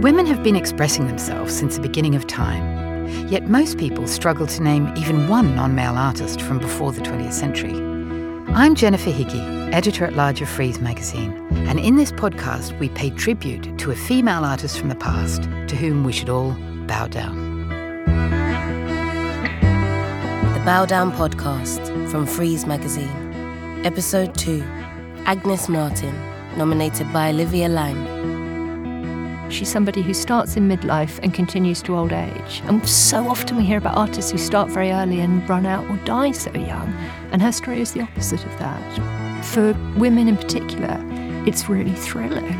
Women 0.00 0.24
have 0.24 0.42
been 0.42 0.56
expressing 0.56 1.08
themselves 1.08 1.54
since 1.54 1.76
the 1.76 1.82
beginning 1.82 2.14
of 2.14 2.26
time, 2.26 3.28
yet 3.28 3.50
most 3.50 3.76
people 3.76 4.06
struggle 4.06 4.46
to 4.46 4.62
name 4.62 4.90
even 4.96 5.28
one 5.28 5.54
non 5.54 5.74
male 5.74 5.94
artist 5.94 6.40
from 6.40 6.58
before 6.58 6.90
the 6.90 7.02
20th 7.02 7.34
century. 7.34 7.74
I'm 8.54 8.74
Jennifer 8.74 9.10
Higgie, 9.10 9.70
editor 9.74 10.06
at 10.06 10.14
large 10.14 10.40
of 10.40 10.48
Frieze 10.48 10.80
magazine, 10.80 11.32
and 11.68 11.78
in 11.78 11.96
this 11.96 12.12
podcast 12.12 12.78
we 12.78 12.88
pay 12.88 13.10
tribute 13.10 13.76
to 13.78 13.90
a 13.90 13.94
female 13.94 14.42
artist 14.42 14.78
from 14.78 14.88
the 14.88 14.94
past 14.94 15.42
to 15.42 15.76
whom 15.76 16.02
we 16.02 16.12
should 16.12 16.30
all 16.30 16.52
bow 16.86 17.06
down. 17.06 17.68
The 20.54 20.62
Bow 20.64 20.86
Down 20.86 21.12
Podcast 21.12 22.10
from 22.10 22.24
Frieze 22.24 22.64
magazine, 22.64 23.84
Episode 23.84 24.34
2 24.34 24.62
Agnes 25.26 25.68
Martin, 25.68 26.18
nominated 26.56 27.12
by 27.12 27.28
Olivia 27.28 27.68
Laing. 27.68 28.39
She's 29.50 29.68
somebody 29.68 30.00
who 30.00 30.14
starts 30.14 30.56
in 30.56 30.68
midlife 30.68 31.18
and 31.24 31.34
continues 31.34 31.82
to 31.82 31.96
old 31.96 32.12
age. 32.12 32.62
And 32.66 32.88
so 32.88 33.28
often 33.28 33.56
we 33.56 33.64
hear 33.64 33.78
about 33.78 33.96
artists 33.96 34.30
who 34.30 34.38
start 34.38 34.70
very 34.70 34.92
early 34.92 35.20
and 35.20 35.46
run 35.48 35.66
out 35.66 35.84
or 35.90 35.96
die 36.04 36.30
so 36.30 36.52
young. 36.54 36.94
And 37.32 37.42
her 37.42 37.50
story 37.50 37.80
is 37.80 37.92
the 37.92 38.02
opposite 38.02 38.44
of 38.44 38.58
that. 38.60 39.44
For 39.44 39.72
women 39.98 40.28
in 40.28 40.36
particular, 40.36 41.04
it's 41.46 41.68
really 41.68 41.94
thrilling. 41.94 42.56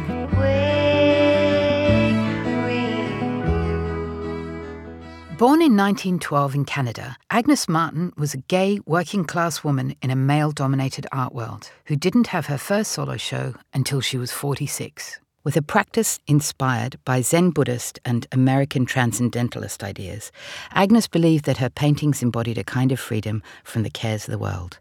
Born 5.39 5.63
in 5.63 5.75
1912 5.75 6.55
in 6.55 6.65
Canada, 6.65 7.17
Agnes 7.31 7.69
Martin 7.69 8.13
was 8.19 8.35
a 8.35 8.39
gay, 8.39 8.81
working 8.85 9.25
class 9.25 9.63
woman 9.65 9.95
in 10.03 10.11
a 10.11 10.17
male 10.17 10.51
dominated 10.51 11.07
art 11.13 11.35
world 11.35 11.71
who 11.87 11.97
didn't 11.97 12.27
have 12.27 12.47
her 12.47 12.59
first 12.59 12.91
solo 12.91 13.17
show 13.17 13.55
until 13.73 14.01
she 14.01 14.19
was 14.19 14.33
46 14.33 15.21
with 15.45 15.57
a 15.57 15.63
practice 15.63 16.19
inspired 16.27 16.99
by 17.05 17.21
Zen 17.21 17.51
Buddhist 17.51 17.99
and 18.05 18.27
American 18.33 18.85
transcendentalist 18.85 19.83
ideas. 19.83 20.31
Agnes 20.73 21.09
believed 21.09 21.45
that 21.47 21.59
her 21.59 21.71
paintings 21.71 22.23
embodied 22.23 22.59
a 22.59 22.65
kind 22.65 22.93
of 22.93 23.01
freedom 23.01 23.43
from 23.65 23.83
the 23.83 23.91
cares 23.91 24.27
of 24.27 24.33
the 24.33 24.39
world. 24.39 24.79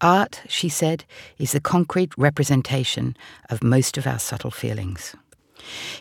Art, 0.00 0.42
she 0.48 0.68
said, 0.68 1.04
is 1.38 1.52
the 1.52 1.60
concrete 1.60 2.12
representation 2.16 3.16
of 3.50 3.62
most 3.62 3.98
of 3.98 4.06
our 4.06 4.18
subtle 4.18 4.50
feelings. 4.50 5.14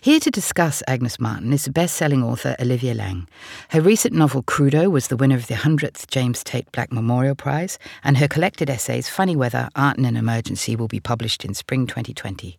Here 0.02 0.20
to 0.20 0.32
discuss 0.32 0.84
Agnes 0.88 1.20
Martin 1.20 1.54
is 1.54 1.66
the 1.66 1.72
best 1.72 1.96
selling 1.96 2.24
author 2.24 2.56
Olivia 2.60 2.94
Laing. 2.94 3.28
Her 3.70 3.82
recent 3.82 4.14
novel 4.14 4.44
Crudo 4.44 4.90
was 4.90 5.08
the 5.08 5.18
winner 5.18 5.36
of 5.36 5.48
the 5.48 5.56
100th 5.56 6.08
James 6.08 6.44
Tait 6.44 6.72
Black 6.72 6.92
Memorial 6.92 7.36
Prize, 7.36 7.80
and 8.04 8.18
her 8.18 8.28
collected 8.28 8.70
essays 8.70 9.10
Funny 9.10 9.36
Weather, 9.36 9.70
Art 9.76 9.98
in 9.98 10.06
an 10.06 10.18
Emergency 10.18 10.76
will 10.76 10.88
be 10.88 11.00
published 11.00 11.46
in 11.46 11.54
spring 11.54 11.88
2020. 11.88 12.58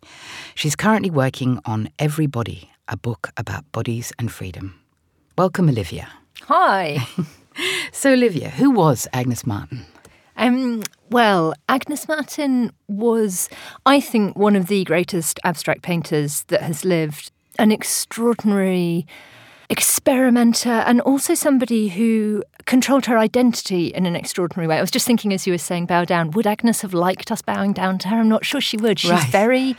She's 0.55 0.77
currently 0.77 1.11
working 1.11 1.61
on 1.65 1.89
Everybody, 1.99 2.71
a 2.89 2.97
book 2.97 3.31
about 3.37 3.71
bodies 3.73 4.12
and 4.19 4.31
freedom. 4.31 4.79
Welcome, 5.39 5.69
Olivia. 5.69 6.09
Hi. 6.43 7.07
so, 7.93 8.12
Olivia, 8.12 8.51
who 8.51 8.71
was 8.71 9.07
Agnes 9.12 9.47
Martin? 9.47 9.87
Um, 10.37 10.83
well, 11.11 11.55
Agnes 11.69 12.09
Martin 12.09 12.73
was, 12.89 13.48
I 13.84 14.01
think, 14.01 14.37
one 14.37 14.56
of 14.56 14.67
the 14.67 14.84
greatest 14.84 15.41
abstract 15.45 15.83
painters 15.83 16.43
that 16.45 16.62
has 16.62 16.84
lived. 16.84 17.33
An 17.59 17.73
extraordinary 17.73 19.06
experimenter 19.69 20.69
and 20.70 21.01
also 21.01 21.34
somebody 21.34 21.89
who 21.89 22.43
controlled 22.67 23.06
her 23.06 23.19
identity 23.19 23.89
in 23.89 24.06
an 24.06 24.15
extraordinary 24.15 24.69
way. 24.69 24.78
I 24.78 24.81
was 24.81 24.91
just 24.91 25.06
thinking 25.06 25.33
as 25.33 25.47
you 25.47 25.53
were 25.53 25.59
saying 25.59 25.87
bow 25.87 26.05
down, 26.05 26.31
would 26.33 26.47
Agnes 26.47 26.83
have 26.83 26.95
liked 26.95 27.33
us 27.33 27.43
bowing 27.43 27.73
down 27.73 27.98
to 27.98 28.09
her? 28.09 28.17
I'm 28.17 28.28
not 28.28 28.45
sure 28.45 28.61
she 28.61 28.77
would. 28.77 28.98
She's 28.98 29.11
right. 29.11 29.31
very 29.31 29.77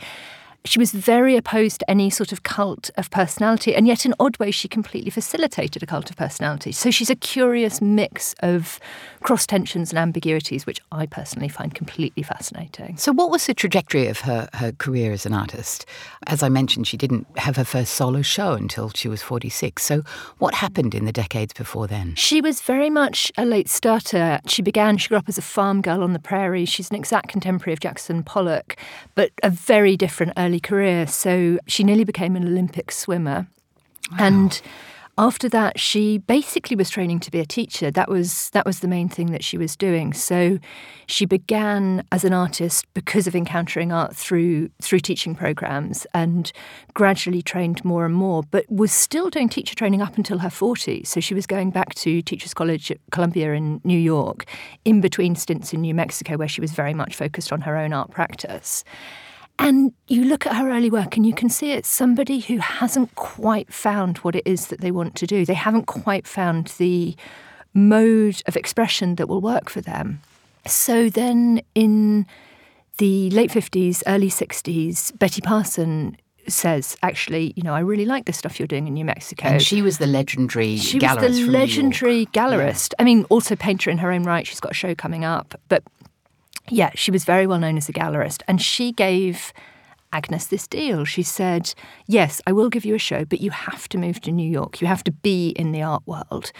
she 0.64 0.78
was 0.78 0.92
very 0.92 1.36
opposed 1.36 1.80
to 1.80 1.90
any 1.90 2.10
sort 2.10 2.32
of 2.32 2.42
cult 2.42 2.90
of 2.96 3.10
personality, 3.10 3.74
and 3.74 3.86
yet, 3.86 4.04
in 4.04 4.14
odd 4.20 4.38
ways, 4.38 4.54
she 4.54 4.68
completely 4.68 5.10
facilitated 5.10 5.82
a 5.82 5.86
cult 5.86 6.10
of 6.10 6.16
personality. 6.16 6.72
So 6.72 6.90
she's 6.90 7.10
a 7.10 7.16
curious 7.16 7.80
mix 7.80 8.34
of 8.40 8.78
cross 9.22 9.46
tensions 9.46 9.90
and 9.90 9.98
ambiguities, 9.98 10.66
which 10.66 10.80
I 10.92 11.06
personally 11.06 11.48
find 11.48 11.74
completely 11.74 12.22
fascinating. 12.22 12.96
So, 12.96 13.12
what 13.12 13.30
was 13.30 13.46
the 13.46 13.54
trajectory 13.54 14.08
of 14.08 14.20
her, 14.20 14.48
her 14.54 14.72
career 14.72 15.12
as 15.12 15.26
an 15.26 15.32
artist? 15.32 15.86
As 16.26 16.42
I 16.42 16.48
mentioned, 16.48 16.86
she 16.86 16.96
didn't 16.96 17.26
have 17.38 17.56
her 17.56 17.64
first 17.64 17.94
solo 17.94 18.22
show 18.22 18.52
until 18.52 18.90
she 18.90 19.08
was 19.08 19.22
46. 19.22 19.82
So, 19.82 20.02
what 20.38 20.54
happened 20.54 20.94
in 20.94 21.04
the 21.04 21.12
decades 21.12 21.52
before 21.52 21.86
then? 21.86 22.14
She 22.16 22.40
was 22.40 22.60
very 22.60 22.90
much 22.90 23.32
a 23.36 23.44
late 23.44 23.68
starter. 23.68 24.40
She 24.46 24.62
began, 24.62 24.98
she 24.98 25.08
grew 25.08 25.18
up 25.18 25.28
as 25.28 25.38
a 25.38 25.42
farm 25.42 25.82
girl 25.82 26.02
on 26.02 26.12
the 26.12 26.18
prairie. 26.18 26.64
She's 26.64 26.90
an 26.90 26.96
exact 26.96 27.28
contemporary 27.28 27.72
of 27.72 27.80
Jackson 27.80 28.22
Pollock, 28.22 28.76
but 29.14 29.30
a 29.42 29.50
very 29.50 29.96
different 29.96 30.32
early 30.36 30.47
early 30.48 30.60
career. 30.60 31.06
So 31.06 31.58
she 31.66 31.84
nearly 31.84 32.04
became 32.04 32.34
an 32.34 32.46
Olympic 32.46 32.90
swimmer. 32.90 33.46
Wow. 34.10 34.16
And 34.18 34.62
after 35.18 35.48
that 35.48 35.80
she 35.80 36.18
basically 36.18 36.76
was 36.76 36.88
training 36.88 37.18
to 37.18 37.30
be 37.30 37.40
a 37.40 37.44
teacher 37.44 37.90
that 37.90 38.08
was 38.08 38.50
that 38.50 38.64
was 38.64 38.78
the 38.80 38.88
main 38.88 39.08
thing 39.08 39.32
that 39.32 39.42
she 39.42 39.58
was 39.58 39.74
doing 39.74 40.12
so 40.12 40.58
she 41.06 41.26
began 41.26 42.04
as 42.12 42.22
an 42.24 42.32
artist 42.32 42.86
because 42.94 43.26
of 43.26 43.34
encountering 43.34 43.90
art 43.90 44.14
through 44.14 44.70
through 44.80 45.00
teaching 45.00 45.34
programs 45.34 46.06
and 46.14 46.52
gradually 46.94 47.42
trained 47.42 47.84
more 47.84 48.06
and 48.06 48.14
more 48.14 48.44
but 48.44 48.64
was 48.70 48.92
still 48.92 49.28
doing 49.28 49.48
teacher 49.48 49.74
training 49.74 50.00
up 50.00 50.16
until 50.16 50.38
her 50.38 50.48
40s 50.48 51.08
so 51.08 51.18
she 51.18 51.34
was 51.34 51.46
going 51.46 51.70
back 51.70 51.94
to 51.96 52.22
teachers 52.22 52.54
college 52.54 52.90
at 52.92 52.98
Columbia 53.10 53.52
in 53.54 53.80
New 53.82 53.98
York 53.98 54.44
in 54.84 55.00
between 55.00 55.34
stints 55.34 55.72
in 55.72 55.80
New 55.80 55.94
Mexico 55.94 56.36
where 56.36 56.48
she 56.48 56.60
was 56.60 56.70
very 56.70 56.94
much 56.94 57.16
focused 57.16 57.52
on 57.52 57.62
her 57.62 57.76
own 57.76 57.92
art 57.92 58.10
practice 58.12 58.84
and 59.58 59.92
you 60.06 60.24
look 60.24 60.46
at 60.46 60.56
her 60.56 60.70
early 60.70 60.90
work 60.90 61.16
and 61.16 61.26
you 61.26 61.34
can 61.34 61.48
see 61.48 61.72
it's 61.72 61.88
somebody 61.88 62.40
who 62.40 62.58
hasn't 62.58 63.14
quite 63.14 63.72
found 63.72 64.18
what 64.18 64.36
it 64.36 64.46
is 64.46 64.68
that 64.68 64.80
they 64.80 64.90
want 64.90 65.14
to 65.16 65.26
do. 65.26 65.44
They 65.44 65.54
haven't 65.54 65.86
quite 65.86 66.26
found 66.26 66.68
the 66.78 67.16
mode 67.74 68.42
of 68.46 68.56
expression 68.56 69.16
that 69.16 69.28
will 69.28 69.40
work 69.40 69.68
for 69.68 69.80
them. 69.80 70.20
So 70.66 71.08
then 71.08 71.62
in 71.74 72.26
the 72.98 73.30
late 73.30 73.50
50s, 73.50 74.02
early 74.06 74.30
60s, 74.30 75.16
Betty 75.18 75.40
Parson 75.40 76.16
says, 76.46 76.96
actually, 77.02 77.52
you 77.56 77.62
know, 77.62 77.74
I 77.74 77.80
really 77.80 78.06
like 78.06 78.24
the 78.24 78.32
stuff 78.32 78.58
you're 78.58 78.66
doing 78.66 78.86
in 78.86 78.94
New 78.94 79.04
Mexico. 79.04 79.48
And 79.48 79.62
she 79.62 79.82
was 79.82 79.98
the 79.98 80.06
legendary 80.06 80.76
she 80.76 80.98
gallerist. 80.98 81.20
was 81.22 81.40
the 81.40 81.46
legendary 81.46 82.26
gallerist. 82.26 82.92
Yeah. 82.92 83.02
I 83.02 83.04
mean, 83.04 83.24
also 83.24 83.56
painter 83.56 83.90
in 83.90 83.98
her 83.98 84.12
own 84.12 84.22
right. 84.22 84.46
She's 84.46 84.60
got 84.60 84.72
a 84.72 84.74
show 84.74 84.94
coming 84.94 85.24
up. 85.24 85.60
But 85.68 85.82
yeah, 86.70 86.90
she 86.94 87.10
was 87.10 87.24
very 87.24 87.46
well 87.46 87.58
known 87.58 87.76
as 87.76 87.88
a 87.88 87.92
gallerist, 87.92 88.42
and 88.48 88.60
she 88.60 88.92
gave 88.92 89.52
Agnes 90.12 90.46
this 90.46 90.66
deal. 90.66 91.04
She 91.04 91.22
said, 91.22 91.74
Yes, 92.06 92.40
I 92.46 92.52
will 92.52 92.70
give 92.70 92.84
you 92.84 92.94
a 92.94 92.98
show, 92.98 93.24
but 93.24 93.40
you 93.40 93.50
have 93.50 93.88
to 93.90 93.98
move 93.98 94.20
to 94.22 94.32
New 94.32 94.48
York. 94.48 94.80
You 94.80 94.86
have 94.86 95.04
to 95.04 95.12
be 95.12 95.50
in 95.50 95.72
the 95.72 95.82
art 95.82 96.02
world. 96.06 96.52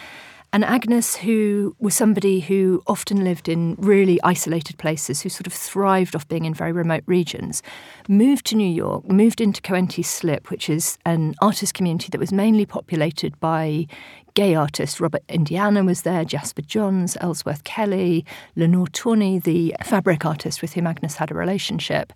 And 0.50 0.64
Agnes, 0.64 1.16
who 1.16 1.76
was 1.78 1.94
somebody 1.94 2.40
who 2.40 2.82
often 2.86 3.22
lived 3.22 3.48
in 3.48 3.76
really 3.78 4.18
isolated 4.22 4.78
places, 4.78 5.20
who 5.20 5.28
sort 5.28 5.46
of 5.46 5.52
thrived 5.52 6.16
off 6.16 6.26
being 6.26 6.46
in 6.46 6.54
very 6.54 6.72
remote 6.72 7.04
regions, 7.04 7.62
moved 8.08 8.46
to 8.46 8.56
New 8.56 8.68
York, 8.68 9.06
moved 9.06 9.42
into 9.42 9.60
Coenties 9.60 10.06
Slip, 10.06 10.50
which 10.50 10.70
is 10.70 10.96
an 11.04 11.34
artist 11.42 11.74
community 11.74 12.08
that 12.10 12.18
was 12.18 12.32
mainly 12.32 12.64
populated 12.64 13.38
by 13.40 13.86
gay 14.32 14.54
artists. 14.54 15.00
Robert 15.00 15.22
Indiana 15.28 15.84
was 15.84 16.02
there, 16.02 16.24
Jasper 16.24 16.62
Johns, 16.62 17.16
Ellsworth 17.20 17.64
Kelly, 17.64 18.24
Lenore 18.56 18.86
Tawney, 18.86 19.40
the 19.40 19.74
fabric 19.84 20.24
artist 20.24 20.62
with 20.62 20.72
whom 20.72 20.86
Agnes 20.86 21.16
had 21.16 21.30
a 21.30 21.34
relationship. 21.34 22.12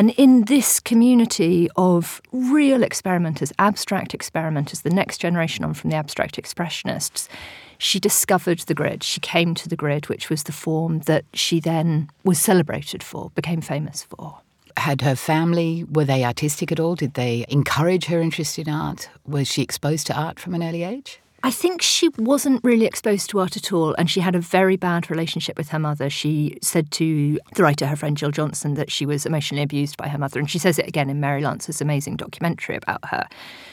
And 0.00 0.12
in 0.12 0.44
this 0.46 0.80
community 0.80 1.68
of 1.76 2.22
real 2.32 2.82
experimenters, 2.82 3.52
abstract 3.58 4.14
experimenters, 4.14 4.80
the 4.80 4.88
next 4.88 5.18
generation 5.18 5.62
on 5.62 5.74
from 5.74 5.90
the 5.90 5.96
abstract 5.96 6.38
expressionists, 6.38 7.28
she 7.76 8.00
discovered 8.00 8.60
the 8.60 8.72
grid. 8.72 9.02
She 9.02 9.20
came 9.20 9.54
to 9.56 9.68
the 9.68 9.76
grid, 9.76 10.08
which 10.08 10.30
was 10.30 10.44
the 10.44 10.52
form 10.52 11.00
that 11.00 11.26
she 11.34 11.60
then 11.60 12.08
was 12.24 12.38
celebrated 12.38 13.02
for, 13.02 13.28
became 13.34 13.60
famous 13.60 14.02
for. 14.02 14.38
Had 14.78 15.02
her 15.02 15.14
family 15.14 15.84
were 15.84 16.06
they 16.06 16.24
artistic 16.24 16.72
at 16.72 16.80
all? 16.80 16.94
Did 16.94 17.12
they 17.12 17.44
encourage 17.50 18.06
her 18.06 18.22
interest 18.22 18.58
in 18.58 18.70
art? 18.70 19.10
Was 19.26 19.48
she 19.48 19.60
exposed 19.60 20.06
to 20.06 20.18
art 20.18 20.40
from 20.40 20.54
an 20.54 20.62
early 20.62 20.82
age 20.82 21.20
I 21.42 21.50
think 21.50 21.80
she 21.80 22.10
wasn't 22.18 22.62
really 22.62 22.84
exposed 22.84 23.30
to 23.30 23.40
art 23.40 23.56
at 23.56 23.72
all, 23.72 23.94
and 23.94 24.10
she 24.10 24.20
had 24.20 24.34
a 24.34 24.40
very 24.40 24.76
bad 24.76 25.10
relationship 25.10 25.56
with 25.56 25.70
her 25.70 25.78
mother. 25.78 26.10
She 26.10 26.58
said 26.60 26.90
to 26.92 27.38
the 27.54 27.62
writer, 27.62 27.86
her 27.86 27.96
friend 27.96 28.16
Jill 28.16 28.30
Johnston, 28.30 28.74
that 28.74 28.90
she 28.90 29.06
was 29.06 29.24
emotionally 29.24 29.62
abused 29.62 29.96
by 29.96 30.08
her 30.08 30.18
mother, 30.18 30.38
and 30.38 30.50
she 30.50 30.58
says 30.58 30.78
it 30.78 30.86
again 30.86 31.08
in 31.08 31.18
Mary 31.18 31.40
Lance's 31.40 31.80
amazing 31.80 32.16
documentary 32.16 32.76
about 32.76 33.04
her. 33.06 33.26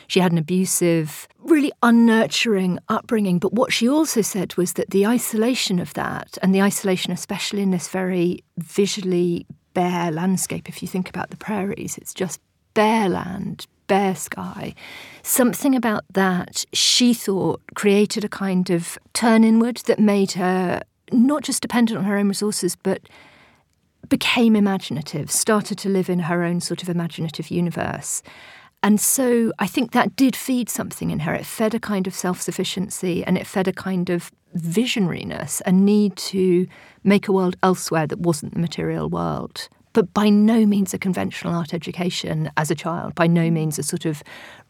She 0.07 0.21
had 0.21 0.31
an 0.31 0.37
abusive, 0.37 1.27
really 1.39 1.73
unnurturing 1.83 2.79
upbringing, 2.87 3.37
but 3.37 3.51
what 3.51 3.73
she 3.73 3.89
also 3.89 4.21
said 4.21 4.55
was 4.55 4.73
that 4.73 4.91
the 4.91 5.05
isolation 5.05 5.79
of 5.79 5.93
that, 5.95 6.37
and 6.41 6.55
the 6.55 6.61
isolation, 6.61 7.11
especially 7.11 7.61
in 7.61 7.71
this 7.71 7.89
very 7.89 8.45
visually 8.57 9.45
bare 9.73 10.09
landscape, 10.09 10.69
if 10.69 10.81
you 10.81 10.87
think 10.87 11.09
about 11.09 11.31
the 11.31 11.37
prairies, 11.37 11.97
it's 11.97 12.13
just 12.13 12.39
bare 12.73 13.09
land, 13.09 13.67
bare 13.87 14.15
sky. 14.15 14.73
Something 15.23 15.75
about 15.75 16.03
that 16.13 16.65
she 16.73 17.13
thought 17.13 17.61
created 17.75 18.23
a 18.23 18.29
kind 18.29 18.69
of 18.69 18.97
turn 19.13 19.43
inward 19.43 19.77
that 19.87 19.99
made 19.99 20.33
her 20.33 20.81
not 21.11 21.43
just 21.43 21.61
dependent 21.61 21.97
on 21.97 22.05
her 22.05 22.17
own 22.17 22.27
resources, 22.27 22.75
but 22.75 23.01
became 24.09 24.55
imaginative, 24.55 25.31
started 25.31 25.77
to 25.79 25.89
live 25.89 26.09
in 26.09 26.19
her 26.19 26.43
own 26.43 26.61
sort 26.61 26.83
of 26.83 26.89
imaginative 26.89 27.49
universe. 27.49 28.21
And 28.83 29.01
so 29.01 29.51
I 29.59 29.67
think 29.67 29.91
that 29.91 30.15
did 30.15 30.35
feed 30.35 30.69
something 30.69 31.09
in 31.09 31.19
her. 31.21 31.33
It 31.33 31.45
fed 31.45 31.73
a 31.73 31.79
kind 31.79 32.07
of 32.07 32.13
self 32.13 32.41
sufficiency 32.41 33.23
and 33.23 33.37
it 33.37 33.47
fed 33.47 33.67
a 33.67 33.73
kind 33.73 34.09
of 34.09 34.31
visionariness, 34.55 35.61
a 35.65 35.71
need 35.71 36.15
to 36.15 36.67
make 37.03 37.27
a 37.27 37.31
world 37.31 37.55
elsewhere 37.63 38.07
that 38.07 38.19
wasn't 38.19 38.53
the 38.53 38.59
material 38.59 39.09
world. 39.09 39.67
But 39.97 40.13
by 40.13 40.29
no 40.29 40.67
means 40.67 40.93
a 40.93 40.99
conventional 40.99 41.55
art 41.55 41.73
education 41.73 42.51
as 42.55 42.69
a 42.69 42.75
child, 42.75 43.15
by 43.15 43.25
no 43.25 43.49
means 43.49 43.79
a 43.79 43.83
sort 43.83 44.05
of 44.05 44.21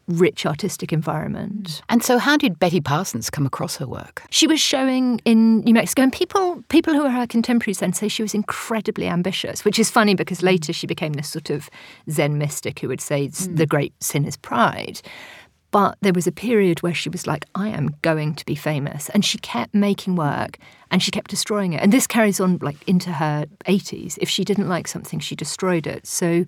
rich 0.06 0.46
artistic 0.46 0.90
environment. 0.90 1.82
And 1.90 2.02
so, 2.02 2.16
how 2.16 2.38
did 2.38 2.58
Betty 2.58 2.80
Parsons 2.80 3.28
come 3.28 3.44
across 3.44 3.76
her 3.76 3.86
work? 3.86 4.22
She 4.30 4.46
was 4.46 4.58
showing 4.58 5.20
in 5.26 5.60
New 5.60 5.74
Mexico, 5.74 6.00
and 6.00 6.10
people 6.10 6.64
people 6.70 6.94
who 6.94 7.04
are 7.04 7.10
her 7.10 7.26
contemporaries 7.26 7.80
then 7.80 7.92
say 7.92 8.08
she 8.08 8.22
was 8.22 8.32
incredibly 8.32 9.06
ambitious, 9.06 9.66
which 9.66 9.78
is 9.78 9.90
funny 9.90 10.14
because 10.14 10.42
later 10.42 10.72
she 10.72 10.86
became 10.86 11.12
this 11.12 11.28
sort 11.28 11.50
of 11.50 11.68
Zen 12.10 12.38
mystic 12.38 12.78
who 12.78 12.88
would 12.88 13.02
say 13.02 13.28
mm. 13.28 13.54
the 13.54 13.66
great 13.66 13.92
sin 14.02 14.24
is 14.24 14.38
pride. 14.38 15.02
But 15.70 15.98
there 16.00 16.12
was 16.12 16.26
a 16.26 16.32
period 16.32 16.82
where 16.82 16.94
she 16.94 17.10
was 17.10 17.26
like, 17.26 17.44
I 17.54 17.68
am 17.68 17.94
going 18.00 18.34
to 18.36 18.46
be 18.46 18.54
famous. 18.54 19.10
And 19.10 19.24
she 19.24 19.38
kept 19.38 19.74
making 19.74 20.16
work 20.16 20.58
and 20.90 21.02
she 21.02 21.10
kept 21.10 21.30
destroying 21.30 21.74
it. 21.74 21.82
And 21.82 21.92
this 21.92 22.06
carries 22.06 22.40
on 22.40 22.58
like 22.62 22.76
into 22.88 23.12
her 23.12 23.46
80s. 23.66 24.18
If 24.20 24.30
she 24.30 24.44
didn't 24.44 24.68
like 24.68 24.88
something, 24.88 25.18
she 25.20 25.36
destroyed 25.36 25.86
it. 25.86 26.06
So 26.06 26.46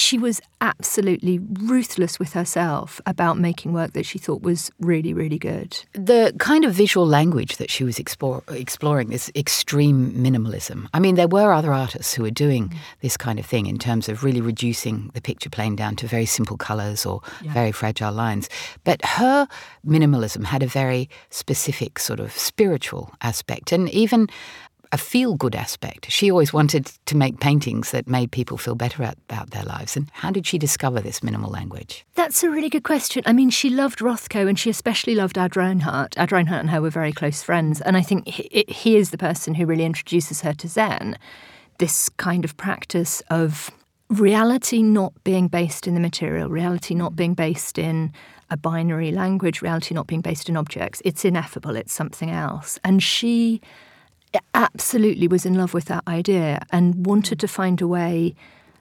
she 0.00 0.18
was 0.18 0.40
absolutely 0.60 1.38
ruthless 1.38 2.18
with 2.18 2.32
herself 2.32 3.00
about 3.06 3.38
making 3.38 3.72
work 3.72 3.92
that 3.92 4.04
she 4.04 4.18
thought 4.18 4.42
was 4.42 4.70
really, 4.80 5.12
really 5.14 5.38
good. 5.38 5.78
The 5.92 6.34
kind 6.38 6.64
of 6.64 6.74
visual 6.74 7.06
language 7.06 7.56
that 7.56 7.70
she 7.70 7.84
was 7.84 7.98
explore, 7.98 8.42
exploring, 8.48 9.08
this 9.08 9.30
extreme 9.34 10.12
minimalism. 10.12 10.88
I 10.92 11.00
mean, 11.00 11.14
there 11.14 11.28
were 11.28 11.52
other 11.52 11.72
artists 11.72 12.14
who 12.14 12.22
were 12.22 12.30
doing 12.30 12.68
mm. 12.68 12.76
this 13.00 13.16
kind 13.16 13.38
of 13.38 13.46
thing 13.46 13.66
in 13.66 13.78
terms 13.78 14.08
of 14.08 14.24
really 14.24 14.40
reducing 14.40 15.10
the 15.14 15.20
picture 15.20 15.50
plane 15.50 15.76
down 15.76 15.96
to 15.96 16.06
very 16.06 16.26
simple 16.26 16.56
colours 16.56 17.06
or 17.06 17.20
yeah. 17.42 17.52
very 17.52 17.72
fragile 17.72 18.12
lines. 18.12 18.48
But 18.84 19.04
her 19.04 19.48
minimalism 19.86 20.44
had 20.44 20.62
a 20.62 20.66
very 20.66 21.08
specific 21.30 21.98
sort 21.98 22.20
of 22.20 22.32
spiritual 22.32 23.12
aspect. 23.22 23.72
And 23.72 23.88
even 23.90 24.28
a 24.92 24.98
feel 24.98 25.34
good 25.34 25.54
aspect. 25.54 26.10
She 26.10 26.30
always 26.30 26.52
wanted 26.52 26.86
to 27.06 27.16
make 27.16 27.38
paintings 27.38 27.92
that 27.92 28.08
made 28.08 28.32
people 28.32 28.56
feel 28.56 28.74
better 28.74 29.02
about 29.02 29.50
their 29.50 29.62
lives. 29.62 29.96
And 29.96 30.10
how 30.12 30.30
did 30.30 30.46
she 30.46 30.58
discover 30.58 31.00
this 31.00 31.22
minimal 31.22 31.50
language? 31.50 32.04
That's 32.14 32.42
a 32.42 32.50
really 32.50 32.68
good 32.68 32.82
question. 32.82 33.22
I 33.24 33.32
mean, 33.32 33.50
she 33.50 33.70
loved 33.70 34.00
Rothko 34.00 34.48
and 34.48 34.58
she 34.58 34.68
especially 34.68 35.14
loved 35.14 35.38
Ad 35.38 35.56
Reinhardt. 35.56 36.18
Ad 36.18 36.32
Reinhardt 36.32 36.60
and 36.60 36.70
her 36.70 36.82
were 36.82 36.90
very 36.90 37.12
close 37.12 37.42
friends. 37.42 37.80
And 37.80 37.96
I 37.96 38.02
think 38.02 38.26
he, 38.26 38.64
he 38.66 38.96
is 38.96 39.10
the 39.10 39.18
person 39.18 39.54
who 39.54 39.66
really 39.66 39.84
introduces 39.84 40.40
her 40.40 40.52
to 40.54 40.68
Zen, 40.68 41.16
this 41.78 42.08
kind 42.08 42.44
of 42.44 42.56
practice 42.56 43.22
of 43.30 43.70
reality 44.08 44.82
not 44.82 45.12
being 45.22 45.46
based 45.46 45.86
in 45.86 45.94
the 45.94 46.00
material, 46.00 46.48
reality 46.48 46.94
not 46.94 47.14
being 47.14 47.34
based 47.34 47.78
in 47.78 48.12
a 48.50 48.56
binary 48.56 49.12
language, 49.12 49.62
reality 49.62 49.94
not 49.94 50.08
being 50.08 50.20
based 50.20 50.48
in 50.48 50.56
objects. 50.56 51.00
It's 51.04 51.24
ineffable, 51.24 51.76
it's 51.76 51.92
something 51.92 52.30
else. 52.30 52.80
And 52.82 53.00
she 53.00 53.60
absolutely 54.54 55.28
was 55.28 55.44
in 55.46 55.54
love 55.54 55.74
with 55.74 55.86
that 55.86 56.04
idea 56.06 56.60
and 56.70 57.06
wanted 57.06 57.40
to 57.40 57.48
find 57.48 57.80
a 57.80 57.88
way 57.88 58.34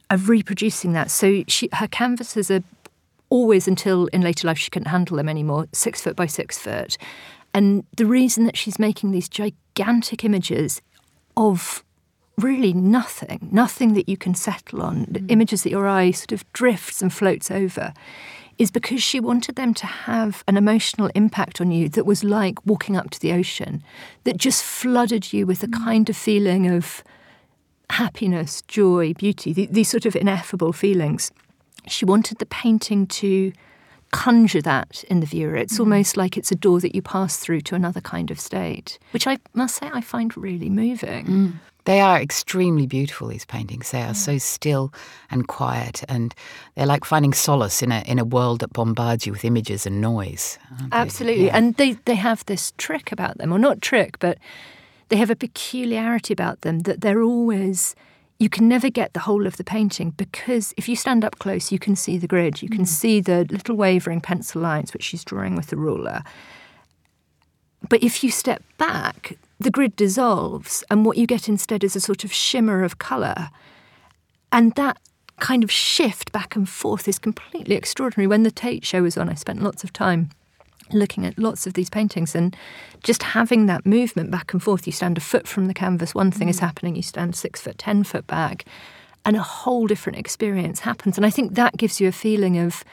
of 0.10 0.30
reproducing 0.30 0.94
that. 0.94 1.12
So 1.12 1.44
she, 1.48 1.70
her 1.74 1.88
canvases 1.88 2.50
are 2.52 2.64
always, 3.30 3.68
until 3.68 4.08
in 4.08 4.22
later 4.22 4.48
life 4.48 4.58
she 4.58 4.70
couldn't 4.70 4.90
handle 4.90 5.18
them 5.18 5.30
anymore, 5.30 5.68
six 5.72 6.02
foot 6.02 6.16
by 6.16 6.26
six 6.26 6.58
foot. 6.58 6.98
And 7.54 7.84
the 7.96 8.06
reason 8.06 8.46
that 8.46 8.58
she's 8.58 8.80
making 8.80 9.12
these 9.12 9.30
gigantic 9.30 10.24
images 10.24 10.82
of 11.38 11.84
really 12.38 12.74
nothing, 12.74 13.50
nothing 13.52 13.94
that 13.94 14.08
you 14.08 14.18
can 14.18 14.34
settle 14.34 14.82
on, 14.82 15.06
mm. 15.08 15.32
images 15.32 15.64
that 15.64 15.70
your 15.70 15.88
eye 15.88 16.12
sort 16.12 16.32
of 16.32 16.52
drifts 16.54 17.02
and 17.02 17.14
floats 17.14 17.52
over, 17.52 17.94
is 18.60 18.70
because 18.70 19.02
she 19.02 19.22
wanted 19.22 19.56
them 19.56 19.74
to 19.74 19.86
have 19.86 20.44
an 20.48 20.58
emotional 20.58 21.10
impact 21.16 21.62
on 21.62 21.72
you 21.72 21.88
that 21.90 22.06
was 22.06 22.24
like 22.26 22.64
walking 22.66 22.98
up 22.98 23.10
to 23.10 23.20
the 23.20 23.32
ocean, 23.32 23.82
that 24.26 24.38
just 24.38 24.64
flooded 24.64 25.32
you 25.32 25.48
with 25.48 25.64
a 25.64 25.68
mm. 25.68 25.84
kind 25.84 26.10
of 26.10 26.18
feeling 26.18 26.68
of 26.70 27.02
happiness, 27.90 28.62
joy, 28.64 29.14
beauty, 29.14 29.54
these 29.54 29.90
sort 29.90 30.06
of 30.06 30.16
ineffable 30.16 30.74
feelings. 30.74 31.32
She 31.88 32.04
wanted 32.04 32.38
the 32.38 32.46
painting 32.46 33.08
to 33.08 33.54
conjure 34.12 34.62
that 34.62 35.04
in 35.06 35.22
the 35.22 35.26
viewer. 35.26 35.56
It's 35.56 35.78
mm. 35.78 35.82
almost 35.82 36.18
like 36.18 36.36
it's 36.36 36.52
a 36.52 36.56
door 36.56 36.82
that 36.82 36.94
you 36.94 37.02
pass 37.02 37.38
through 37.38 37.62
to 37.62 37.76
another 37.76 38.02
kind 38.02 38.30
of 38.30 38.42
state, 38.42 39.00
which 39.12 39.26
I 39.26 39.38
must 39.54 39.78
say 39.78 39.90
I 39.92 40.02
find 40.02 40.36
really 40.36 40.70
moving. 40.70 41.26
Mm. 41.26 41.54
They 41.90 42.02
are 42.02 42.22
extremely 42.22 42.86
beautiful, 42.86 43.30
these 43.30 43.46
paintings. 43.46 43.90
They 43.90 44.04
are 44.04 44.14
so 44.14 44.38
still 44.38 44.94
and 45.32 45.48
quiet, 45.48 46.04
and 46.08 46.36
they're 46.76 46.86
like 46.86 47.04
finding 47.04 47.34
solace 47.34 47.82
in 47.82 47.92
a, 47.92 48.02
in 48.02 48.20
a 48.20 48.24
world 48.24 48.60
that 48.60 48.74
bombards 48.74 49.26
you 49.26 49.32
with 49.32 49.44
images 49.44 49.88
and 49.88 50.00
noise. 50.00 50.60
Absolutely. 50.92 51.48
Yeah. 51.48 51.58
And 51.58 51.74
they, 51.78 51.94
they 51.94 52.14
have 52.14 52.46
this 52.46 52.74
trick 52.78 53.12
about 53.12 53.40
them, 53.40 53.52
or 53.52 53.58
not 53.58 53.82
trick, 53.82 54.20
but 54.20 54.38
they 55.08 55.16
have 55.16 55.32
a 55.32 55.36
peculiarity 55.36 56.32
about 56.32 56.62
them 56.62 56.82
that 56.82 57.02
they're 57.02 57.24
always 57.24 57.96
you 58.38 58.50
can 58.50 58.68
never 58.68 58.92
get 58.92 59.14
the 59.14 59.22
whole 59.22 59.48
of 59.48 59.58
the 59.58 59.64
painting 59.64 60.12
because 60.12 60.76
if 60.78 60.88
you 60.88 60.96
stand 60.96 61.26
up 61.26 61.40
close, 61.40 61.72
you 61.72 61.80
can 61.80 61.96
see 61.96 62.20
the 62.20 62.28
grid, 62.28 62.62
you 62.62 62.70
can 62.70 62.84
mm. 62.84 62.88
see 62.88 63.20
the 63.20 63.48
little 63.50 63.76
wavering 63.76 64.22
pencil 64.22 64.62
lines 64.62 64.94
which 64.94 65.06
she's 65.06 65.24
drawing 65.24 65.56
with 65.56 65.68
the 65.68 65.76
ruler. 65.76 66.22
But 67.90 68.04
if 68.04 68.24
you 68.24 68.30
step 68.30 68.62
back, 68.78 69.40
the 69.60 69.72
grid 69.72 69.96
dissolves, 69.96 70.84
and 70.90 71.06
what 71.06 71.18
you 71.18 71.28
get 71.28 71.50
instead 71.50 71.84
is 71.84 71.96
a 71.96 72.00
sort 72.00 72.24
of 72.24 72.32
shimmer 72.32 72.84
of 72.84 72.98
colour. 72.98 73.50
And 74.52 74.74
that 74.76 74.98
kind 75.40 75.64
of 75.64 75.72
shift 75.72 76.32
back 76.32 76.56
and 76.56 76.68
forth 76.68 77.08
is 77.08 77.20
completely 77.20 77.76
extraordinary. 77.76 78.28
When 78.28 78.44
the 78.44 78.52
Tate 78.52 78.86
show 78.86 79.04
was 79.04 79.18
on, 79.18 79.30
I 79.30 79.34
spent 79.34 79.62
lots 79.62 79.84
of 79.84 79.94
time 79.94 80.30
looking 80.92 81.26
at 81.26 81.38
lots 81.38 81.68
of 81.68 81.74
these 81.74 81.90
paintings 81.90 82.36
and 82.36 82.56
just 83.04 83.22
having 83.22 83.68
that 83.68 83.86
movement 83.86 84.32
back 84.32 84.54
and 84.54 84.62
forth. 84.62 84.88
You 84.88 84.94
stand 84.94 85.18
a 85.18 85.22
foot 85.22 85.48
from 85.48 85.68
the 85.68 85.74
canvas, 85.74 86.16
one 86.16 86.32
thing 86.32 86.48
mm. 86.48 86.52
is 86.52 86.60
happening, 86.60 86.96
you 86.96 87.04
stand 87.04 87.36
six 87.36 87.62
foot, 87.62 87.78
ten 87.78 88.04
foot 88.04 88.26
back, 88.28 88.66
and 89.26 89.36
a 89.36 89.42
whole 89.42 89.88
different 89.88 90.18
experience 90.18 90.80
happens. 90.80 91.18
And 91.18 91.26
I 91.26 91.30
think 91.30 91.56
that 91.56 91.78
gives 91.78 92.00
you 92.00 92.08
a 92.08 92.14
feeling 92.14 92.58
of 92.58 92.84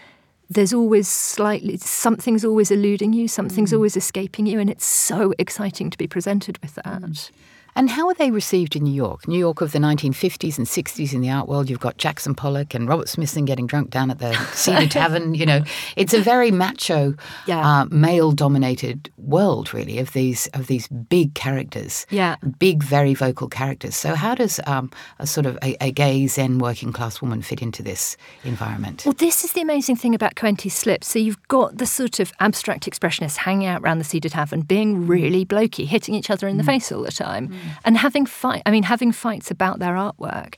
there's 0.48 0.72
always 0.72 1.08
slightly 1.08 1.76
something's 1.78 2.44
always 2.44 2.70
eluding 2.70 3.12
you, 3.12 3.28
something's 3.28 3.70
mm. 3.70 3.76
always 3.76 3.96
escaping 3.96 4.46
you, 4.46 4.60
and 4.60 4.70
it's 4.70 4.86
so 4.86 5.32
exciting 5.38 5.90
to 5.90 5.98
be 5.98 6.06
presented 6.06 6.58
with 6.58 6.74
that. 6.76 7.02
Mm. 7.02 7.30
And 7.76 7.90
how 7.90 8.08
are 8.08 8.14
they 8.14 8.30
received 8.30 8.74
in 8.74 8.84
New 8.84 8.94
York? 8.94 9.28
New 9.28 9.38
York 9.38 9.60
of 9.60 9.72
the 9.72 9.78
1950s 9.78 10.56
and 10.56 10.66
60s 10.66 11.12
in 11.12 11.20
the 11.20 11.28
art 11.28 11.46
world. 11.46 11.68
You've 11.68 11.78
got 11.78 11.98
Jackson 11.98 12.34
Pollock 12.34 12.72
and 12.72 12.88
Robert 12.88 13.06
Smithson 13.06 13.44
getting 13.44 13.66
drunk 13.66 13.90
down 13.90 14.10
at 14.10 14.18
the 14.18 14.32
Cedar 14.54 14.86
Tavern. 14.86 15.34
You 15.34 15.44
know, 15.44 15.62
it's 15.94 16.14
a 16.14 16.20
very 16.22 16.50
macho, 16.50 17.14
yeah. 17.46 17.82
uh, 17.82 17.84
male-dominated 17.90 19.12
world, 19.18 19.74
really, 19.74 19.98
of 19.98 20.14
these 20.14 20.46
of 20.54 20.68
these 20.68 20.88
big 20.88 21.34
characters. 21.34 22.06
Yeah, 22.08 22.36
big, 22.58 22.82
very 22.82 23.12
vocal 23.12 23.46
characters. 23.46 23.94
So 23.94 24.14
how 24.14 24.34
does 24.34 24.58
um, 24.66 24.90
a 25.18 25.26
sort 25.26 25.44
of 25.44 25.58
a, 25.62 25.76
a 25.84 25.92
gay 25.92 26.26
Zen 26.28 26.58
working 26.58 26.94
class 26.94 27.20
woman 27.20 27.42
fit 27.42 27.60
into 27.60 27.82
this 27.82 28.16
environment? 28.42 29.02
Well, 29.04 29.12
this 29.12 29.44
is 29.44 29.52
the 29.52 29.60
amazing 29.60 29.96
thing 29.96 30.14
about 30.14 30.34
Coenties 30.34 30.72
Slip. 30.72 31.04
So 31.04 31.18
you've 31.18 31.46
got 31.48 31.76
the 31.76 31.86
sort 31.86 32.20
of 32.20 32.32
abstract 32.40 32.90
expressionists 32.90 33.36
hanging 33.36 33.66
out 33.66 33.82
around 33.82 33.98
the 33.98 34.04
Cedar 34.04 34.30
Tavern, 34.30 34.62
being 34.62 35.06
really 35.06 35.44
blokey, 35.44 35.86
hitting 35.86 36.14
each 36.14 36.30
other 36.30 36.48
in 36.48 36.56
the 36.56 36.62
mm. 36.62 36.66
face 36.66 36.90
all 36.90 37.02
the 37.02 37.12
time. 37.12 37.48
Mm 37.48 37.65
and 37.84 37.96
having 37.98 38.26
fight. 38.26 38.62
I 38.66 38.70
mean, 38.70 38.84
having 38.84 39.12
fights 39.12 39.50
about 39.50 39.78
their 39.78 39.94
artwork. 39.94 40.54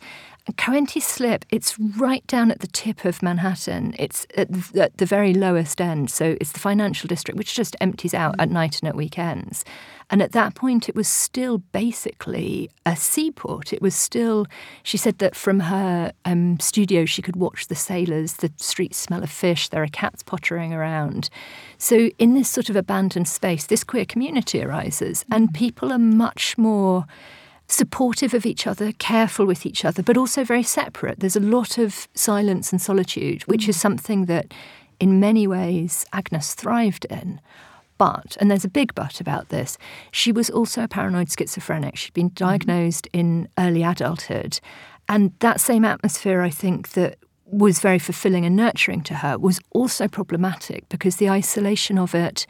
Coenties 0.56 1.02
Slip, 1.02 1.44
it's 1.50 1.78
right 1.78 2.26
down 2.26 2.50
at 2.50 2.60
the 2.60 2.66
tip 2.66 3.04
of 3.04 3.22
Manhattan. 3.22 3.94
It's 3.98 4.26
at 4.36 4.50
the, 4.50 4.82
at 4.82 4.96
the, 4.96 5.04
very 5.04 5.34
lowest 5.34 5.80
end. 5.80 6.10
So 6.10 6.36
it's 6.40 6.52
the 6.52 6.58
financial 6.60 7.06
district, 7.06 7.36
which 7.36 7.54
just 7.54 7.76
empties 7.80 8.14
out 8.14 8.34
at 8.38 8.50
night 8.50 8.80
and 8.80 8.88
at 8.88 8.96
weekends. 8.96 9.64
And 10.10 10.22
at 10.22 10.32
that 10.32 10.54
point, 10.54 10.88
it 10.88 10.94
was 10.94 11.06
still 11.06 11.58
basically 11.58 12.70
a 12.86 12.96
seaport. 12.96 13.74
It 13.74 13.82
was 13.82 13.94
still, 13.94 14.46
she 14.82 14.96
said 14.96 15.18
that 15.18 15.36
from 15.36 15.60
her 15.60 16.12
um, 16.24 16.58
studio, 16.60 17.04
she 17.04 17.20
could 17.20 17.36
watch 17.36 17.66
the 17.66 17.74
sailors, 17.74 18.34
the 18.34 18.50
streets 18.56 18.96
smell 18.96 19.22
of 19.22 19.30
fish, 19.30 19.68
there 19.68 19.82
are 19.82 19.88
cats 19.88 20.22
pottering 20.22 20.72
around. 20.72 21.28
So, 21.76 22.10
in 22.18 22.32
this 22.32 22.48
sort 22.48 22.70
of 22.70 22.76
abandoned 22.76 23.28
space, 23.28 23.66
this 23.66 23.84
queer 23.84 24.06
community 24.06 24.62
arises, 24.62 25.26
and 25.30 25.52
people 25.52 25.92
are 25.92 25.98
much 25.98 26.56
more 26.56 27.04
supportive 27.68 28.32
of 28.34 28.46
each 28.46 28.66
other, 28.66 28.92
careful 28.92 29.46
with 29.46 29.66
each 29.66 29.84
other, 29.84 30.02
but 30.02 30.16
also 30.16 30.42
very 30.42 30.62
separate. 30.62 31.20
There's 31.20 31.36
a 31.36 31.40
lot 31.40 31.78
of 31.78 32.08
silence 32.14 32.72
and 32.72 32.80
solitude, 32.80 33.42
which 33.42 33.68
is 33.68 33.78
something 33.78 34.24
that, 34.24 34.52
in 34.98 35.20
many 35.20 35.46
ways, 35.46 36.06
Agnes 36.12 36.54
thrived 36.54 37.04
in. 37.06 37.40
But, 37.98 38.36
and 38.40 38.50
there's 38.50 38.64
a 38.64 38.70
big 38.70 38.94
but 38.94 39.20
about 39.20 39.50
this, 39.50 39.76
she 40.12 40.32
was 40.32 40.48
also 40.50 40.82
a 40.82 40.88
paranoid 40.88 41.30
schizophrenic. 41.30 41.96
She'd 41.96 42.14
been 42.14 42.30
mm-hmm. 42.30 42.44
diagnosed 42.44 43.06
in 43.12 43.48
early 43.58 43.82
adulthood. 43.82 44.60
And 45.08 45.32
that 45.40 45.60
same 45.60 45.84
atmosphere, 45.84 46.40
I 46.40 46.50
think, 46.50 46.90
that 46.90 47.18
was 47.44 47.80
very 47.80 47.98
fulfilling 47.98 48.44
and 48.44 48.56
nurturing 48.56 49.02
to 49.02 49.14
her 49.14 49.38
was 49.38 49.58
also 49.70 50.06
problematic 50.06 50.88
because 50.88 51.16
the 51.16 51.30
isolation 51.30 51.98
of 51.98 52.14
it 52.14 52.46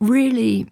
really 0.00 0.66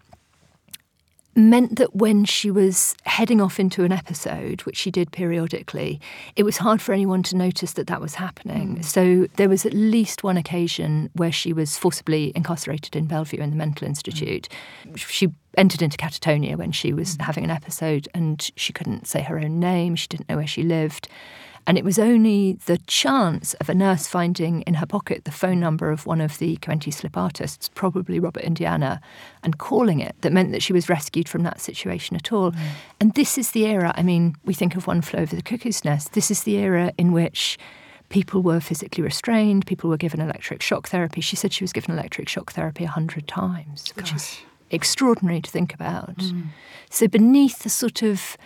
meant 1.37 1.77
that 1.77 1.95
when 1.95 2.25
she 2.25 2.51
was 2.51 2.95
heading 3.05 3.41
off 3.41 3.59
into 3.59 3.85
an 3.85 3.93
episode, 3.93 4.63
which 4.63 4.77
she 4.77 4.91
did 4.91 5.13
periodically, 5.13 6.01
it 6.37 6.43
was 6.43 6.59
hard 6.59 6.81
for 6.81 6.93
anyone 6.93 7.23
to 7.25 7.37
notice 7.37 7.73
that 7.73 7.87
that 7.87 8.01
was 8.01 8.15
happening. 8.15 8.77
Mm. 8.77 8.85
So 8.85 9.27
there 9.37 9.49
was 9.49 9.67
at 9.67 9.75
least 9.75 10.23
one 10.23 10.37
occasion 10.37 11.11
where 11.15 11.33
she 11.33 11.53
was 11.53 11.77
forcibly 11.77 12.33
incarcerated 12.35 12.97
in 12.97 13.07
Bellevue 13.07 13.41
in 13.41 13.51
the 13.51 13.57
mental 13.57 13.87
institute. 13.87 14.49
Mm. 14.87 14.99
She 14.99 15.33
entered 15.57 15.83
into 15.83 15.97
catatonia 15.97 16.57
when 16.57 16.73
she 16.73 16.93
was 16.93 17.17
mm. 17.17 17.23
having 17.23 17.45
an 17.45 17.51
episode 17.51 18.09
and 18.15 18.51
she 18.57 18.73
couldn't 18.73 19.07
say 19.07 19.23
her 19.23 19.39
own 19.39 19.59
name, 19.59 19.97
she 19.97 20.09
didn't 20.09 20.29
know 20.29 20.37
where 20.37 20.47
she 20.47 20.63
lived. 20.63 21.09
And 21.67 21.79
it 21.79 21.85
was 21.85 21.99
only 21.99 22.59
the 22.67 22.79
chance 22.87 23.55
of 23.55 23.69
a 23.69 23.75
nurse 23.75 24.07
finding 24.07 24.63
in 24.63 24.75
her 24.75 24.87
pocket 24.87 25.25
the 25.25 25.31
phone 25.31 25.61
number 25.61 25.91
of 25.91 26.07
one 26.07 26.21
of 26.21 26.39
the 26.39 26.57
Coenties 26.59 26.95
slip 26.95 27.17
artists, 27.17 27.71
probably 27.75 28.21
Robert 28.21 28.43
Indiana, 28.43 29.01
and 29.43 29.59
calling 29.59 30.01
it 30.01 30.15
that 30.21 30.33
meant 30.33 30.53
that 30.53 30.63
she 30.63 30.75
was 30.75 30.89
rescued 30.89 31.29
from 31.29 31.43
that 31.45 31.61
situation 31.61 32.17
at 32.17 32.33
all. 32.33 32.53
Mm. 32.53 32.59
And 33.01 33.15
this 33.15 33.39
is 33.39 33.53
the 33.53 33.67
era, 33.67 33.95
I 33.97 34.03
mean, 34.03 34.37
we 34.45 34.53
think 34.53 34.77
of 34.77 34.87
One 34.87 35.01
Flew 35.01 35.21
Over 35.21 35.35
the 35.35 35.43
Cuckoo's 35.43 35.85
Nest. 35.85 36.13
This 36.13 36.31
is 36.31 36.43
the 36.43 36.57
era 36.57 36.93
in 36.99 37.13
which 37.13 37.59
people 38.11 38.43
were 38.43 38.61
physically 38.61 39.03
restrained, 39.03 39.67
people 39.67 39.89
were 39.89 39.97
given 39.97 40.21
electric 40.21 40.61
shock 40.61 40.89
therapy. 40.89 41.21
She 41.21 41.37
said 41.37 41.53
she 41.53 41.65
was 41.65 41.73
given 41.73 41.93
electric 41.93 42.29
shock 42.29 42.53
therapy 42.53 42.85
a 42.85 42.89
hundred 42.89 43.27
times, 43.27 43.91
which 43.97 44.11
Gosh. 44.11 44.17
is 44.17 44.39
extraordinary 44.71 45.41
to 45.41 45.51
think 45.51 45.73
about. 45.73 46.17
Mm. 46.19 46.49
So 46.91 47.09
beneath 47.09 47.61
the 47.61 47.71
sort 47.71 48.03
of 48.03 48.37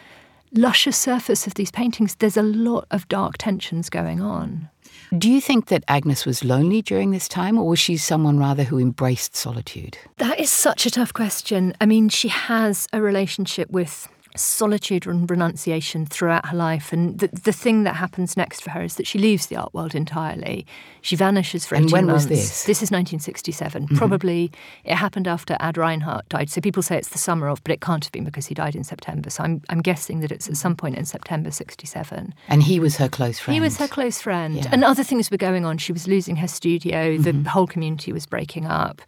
luscious 0.53 0.97
surface 0.97 1.47
of 1.47 1.55
these 1.55 1.71
paintings, 1.71 2.15
there's 2.17 2.37
a 2.37 2.43
lot 2.43 2.87
of 2.91 3.09
dark 3.09 3.39
tensions 3.39 3.91
going 3.91 4.21
on. 4.21 4.69
Do 5.17 5.31
you 5.31 5.41
think 5.41 5.67
that 5.67 5.85
Agnes 5.89 6.27
was 6.27 6.45
lonely 6.45 6.83
during 6.83 7.13
this 7.13 7.29
time, 7.29 7.59
or 7.59 7.67
was 7.67 7.79
she 7.79 7.97
someone 7.97 8.39
rather 8.39 8.65
who 8.65 8.79
embraced 8.79 9.35
solitude? 9.35 9.97
That 10.19 10.39
is 10.39 10.51
such 10.51 10.85
a 10.85 10.91
tough 10.91 11.15
question. 11.15 11.75
I 11.81 11.87
mean, 11.87 12.09
she 12.09 12.29
has 12.29 12.87
a 12.93 13.01
relationship 13.01 13.71
with 13.71 14.09
solitude 14.39 15.07
and 15.07 15.31
renunciation 15.31 16.07
throughout 16.07 16.47
her 16.47 16.57
life. 16.57 16.93
And 16.93 17.19
the, 17.19 17.29
the 17.29 17.53
thing 17.53 17.85
that 17.85 17.97
happens 17.97 18.37
next 18.37 18.63
for 18.63 18.71
her 18.71 18.83
is 18.83 18.97
that 18.97 19.07
she 19.07 19.19
leaves 19.19 19.47
the 19.47 19.57
art 19.57 19.75
world 19.75 19.95
entirely. 19.95 20.67
She 21.01 21.17
vanishes 21.17 21.67
for 21.67 21.75
18 21.75 21.85
and 21.85 21.93
when 21.93 22.07
months. 22.07 22.25
was 22.25 22.29
this? 22.29 22.65
This 22.65 22.79
is 22.79 22.91
1967. 22.91 23.85
Mm-hmm. 23.85 23.97
Probably 23.97 24.51
it 24.85 24.95
happened 24.95 25.29
after 25.29 25.57
Ad 25.61 25.77
Reinhardt 25.77 26.29
died. 26.29 26.51
So 26.51 26.61
people 26.61 26.83
say 26.83 26.97
it's 26.97 27.09
the 27.09 27.19
summer 27.19 27.49
of, 27.49 27.63
but 27.65 27.73
it 27.73 27.81
can't 27.81 28.05
have 28.05 28.13
been 28.13 28.25
because 28.25 28.47
he 28.47 28.55
died 28.55 28.75
in 28.75 28.85
September. 28.85 29.31
So 29.31 29.43
I'm, 29.43 29.63
I'm 29.69 29.81
guessing 29.81 30.21
that 30.21 30.33
it's 30.33 30.49
at 30.49 30.57
some 30.57 30.77
point 30.77 30.97
in 30.97 31.05
September 31.05 31.51
67. 31.51 32.35
And 32.49 32.63
he 32.63 32.81
was 32.81 32.97
her 32.97 33.09
close 33.09 33.39
friend. 33.39 33.55
He 33.55 33.61
was 33.61 33.77
her 33.79 33.89
close 33.89 34.21
friend. 34.21 34.57
Yeah. 34.57 34.69
And 34.73 34.85
other 34.85 35.05
things 35.05 35.31
were 35.31 35.37
going 35.37 35.65
on. 35.65 35.79
She 35.79 35.93
was 35.93 36.09
losing 36.09 36.37
her 36.37 36.49
studio. 36.49 37.19
The 37.19 37.33
mm-hmm. 37.33 37.45
whole 37.45 37.67
community 37.67 38.13
was 38.13 38.27
breaking 38.27 38.67
up. 38.67 39.03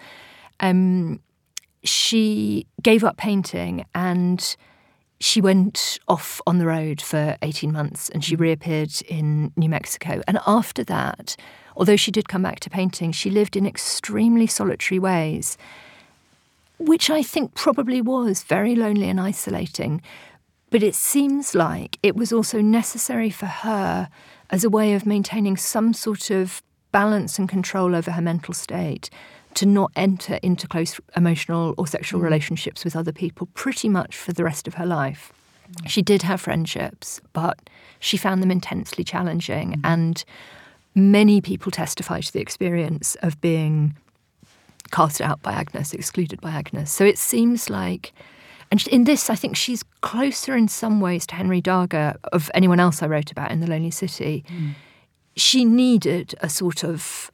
Um, 0.61 1.21
she 1.83 2.67
gave 2.83 3.05
up 3.05 3.17
painting 3.17 3.85
and 3.95 4.57
she 5.21 5.43
went 5.43 5.99
off 6.09 6.41
on 6.47 6.59
the 6.59 6.67
road 6.67 7.01
for 7.01 7.37
18 7.43 7.71
months 7.71 8.09
and 8.09 8.25
she 8.25 8.37
mm. 8.37 8.41
reappeared 8.41 8.91
in 9.03 9.53
New 9.55 9.69
Mexico. 9.69 10.23
And 10.27 10.39
after 10.47 10.83
that, 10.85 11.37
although 11.77 11.97
she 11.97 12.11
did 12.11 12.29
come 12.29 12.43
back 12.43 12.61
to 12.61 12.71
painting, 12.71 13.13
she 13.13 13.31
lived 13.31 13.55
in 13.55 13.67
extremely 13.67 14.47
solitary 14.47 14.99
ways, 14.99 15.59
which 16.79 17.11
I 17.11 17.23
think 17.23 17.55
probably 17.55 18.01
was 18.01 18.43
very 18.43 18.75
lonely 18.75 19.11
and 19.11 19.21
isolating. 19.21 20.01
But 20.71 20.83
it 20.83 20.95
seems 20.95 21.55
like 21.55 21.99
it 22.03 22.17
was 22.17 22.33
also 22.33 22.63
necessary 22.63 23.29
for 23.29 23.47
her 23.47 24.09
as 24.49 24.65
a 24.65 24.71
way 24.71 24.95
of 24.95 25.05
maintaining 25.05 25.59
some 25.59 25.93
sort 25.93 26.31
of 26.31 26.63
balance 26.93 27.39
and 27.39 27.49
control 27.49 27.95
over 27.95 28.13
her 28.13 28.23
mental 28.23 28.55
state 28.55 29.11
to 29.55 29.67
not 29.67 29.91
enter 29.97 30.39
into 30.43 30.69
close 30.69 31.01
emotional 31.17 31.75
or 31.77 31.87
sexual 31.87 32.21
mm. 32.21 32.25
relationships 32.25 32.85
with 32.85 32.97
other 32.97 33.13
people 33.13 33.49
pretty 33.55 33.89
much 33.89 34.17
for 34.17 34.33
the 34.33 34.45
rest 34.45 34.69
of 34.69 34.75
her 34.75 34.87
life. 34.87 35.33
Mm. 35.73 35.89
She 35.89 36.03
did 36.03 36.23
have 36.23 36.41
friendships, 36.41 37.21
but 37.33 37.59
she 37.99 38.17
found 38.17 38.43
them 38.43 38.51
intensely 38.51 39.05
challenging. 39.05 39.73
Mm. 39.73 39.81
And 39.85 40.25
many 40.95 41.41
people 41.41 41.71
testify 41.71 42.21
to 42.21 42.33
the 42.33 42.41
experience 42.41 43.17
of 43.23 43.41
being 43.41 43.97
cast 44.91 45.21
out 45.21 45.43
by 45.43 45.53
Agnes, 45.53 45.93
excluded 45.93 46.41
by 46.41 46.51
Agnes. 46.51 46.91
So 46.91 47.05
it 47.05 47.19
seems 47.19 47.71
like, 47.71 48.13
and 48.71 48.87
in 48.89 49.05
this, 49.05 49.31
I 49.31 49.35
think 49.35 49.57
she's 49.57 49.83
closer 50.01 50.57
in 50.57 50.69
some 50.69 51.01
ways 51.01 51.27
to 51.27 51.35
Henry 51.35 51.63
Darger 51.63 52.17
of 52.33 52.51
anyone 52.55 52.81
else 52.81 53.03
I 53.03 53.07
wrote 53.07 53.31
about 53.31 53.51
in 53.51 53.61
The 53.61 53.67
Lonely 53.67 53.91
City. 53.91 54.45
Mm. 54.49 54.75
She 55.37 55.65
needed 55.65 56.35
a 56.41 56.49
sort 56.49 56.83
of 56.85 57.31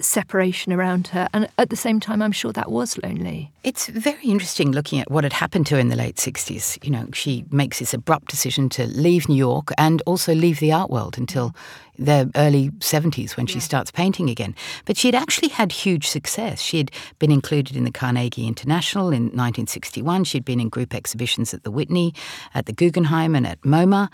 separation 0.00 0.72
around 0.72 1.08
her. 1.08 1.28
And 1.32 1.48
at 1.58 1.70
the 1.70 1.76
same 1.76 2.00
time, 2.00 2.22
I'm 2.22 2.32
sure 2.32 2.52
that 2.52 2.70
was 2.70 2.98
lonely. 3.02 3.52
It's 3.64 3.88
very 3.88 4.26
interesting 4.26 4.72
looking 4.72 5.00
at 5.00 5.10
what 5.10 5.24
had 5.24 5.32
happened 5.32 5.66
to 5.66 5.74
her 5.74 5.80
in 5.80 5.88
the 5.88 5.96
late 5.96 6.16
60s. 6.16 6.82
You 6.84 6.90
know, 6.90 7.08
she 7.12 7.44
makes 7.50 7.80
this 7.80 7.92
abrupt 7.92 8.28
decision 8.28 8.68
to 8.70 8.86
leave 8.86 9.28
New 9.28 9.34
York 9.34 9.70
and 9.76 10.02
also 10.06 10.34
leave 10.34 10.60
the 10.60 10.72
art 10.72 10.90
world 10.90 11.18
until 11.18 11.54
the 11.98 12.30
early 12.36 12.70
70s 12.78 13.36
when 13.36 13.46
she 13.46 13.58
starts 13.58 13.90
painting 13.90 14.30
again. 14.30 14.54
But 14.84 14.96
she 14.96 15.08
had 15.08 15.16
actually 15.16 15.48
had 15.48 15.72
huge 15.72 16.06
success. 16.06 16.62
She 16.62 16.78
had 16.78 16.92
been 17.18 17.32
included 17.32 17.76
in 17.76 17.84
the 17.84 17.90
Carnegie 17.90 18.46
International 18.46 19.08
in 19.08 19.24
1961. 19.24 20.24
She'd 20.24 20.44
been 20.44 20.60
in 20.60 20.68
group 20.68 20.94
exhibitions 20.94 21.52
at 21.52 21.64
the 21.64 21.72
Whitney, 21.72 22.14
at 22.54 22.66
the 22.66 22.72
Guggenheim, 22.72 23.34
and 23.34 23.46
at 23.46 23.60
MoMA, 23.62 24.10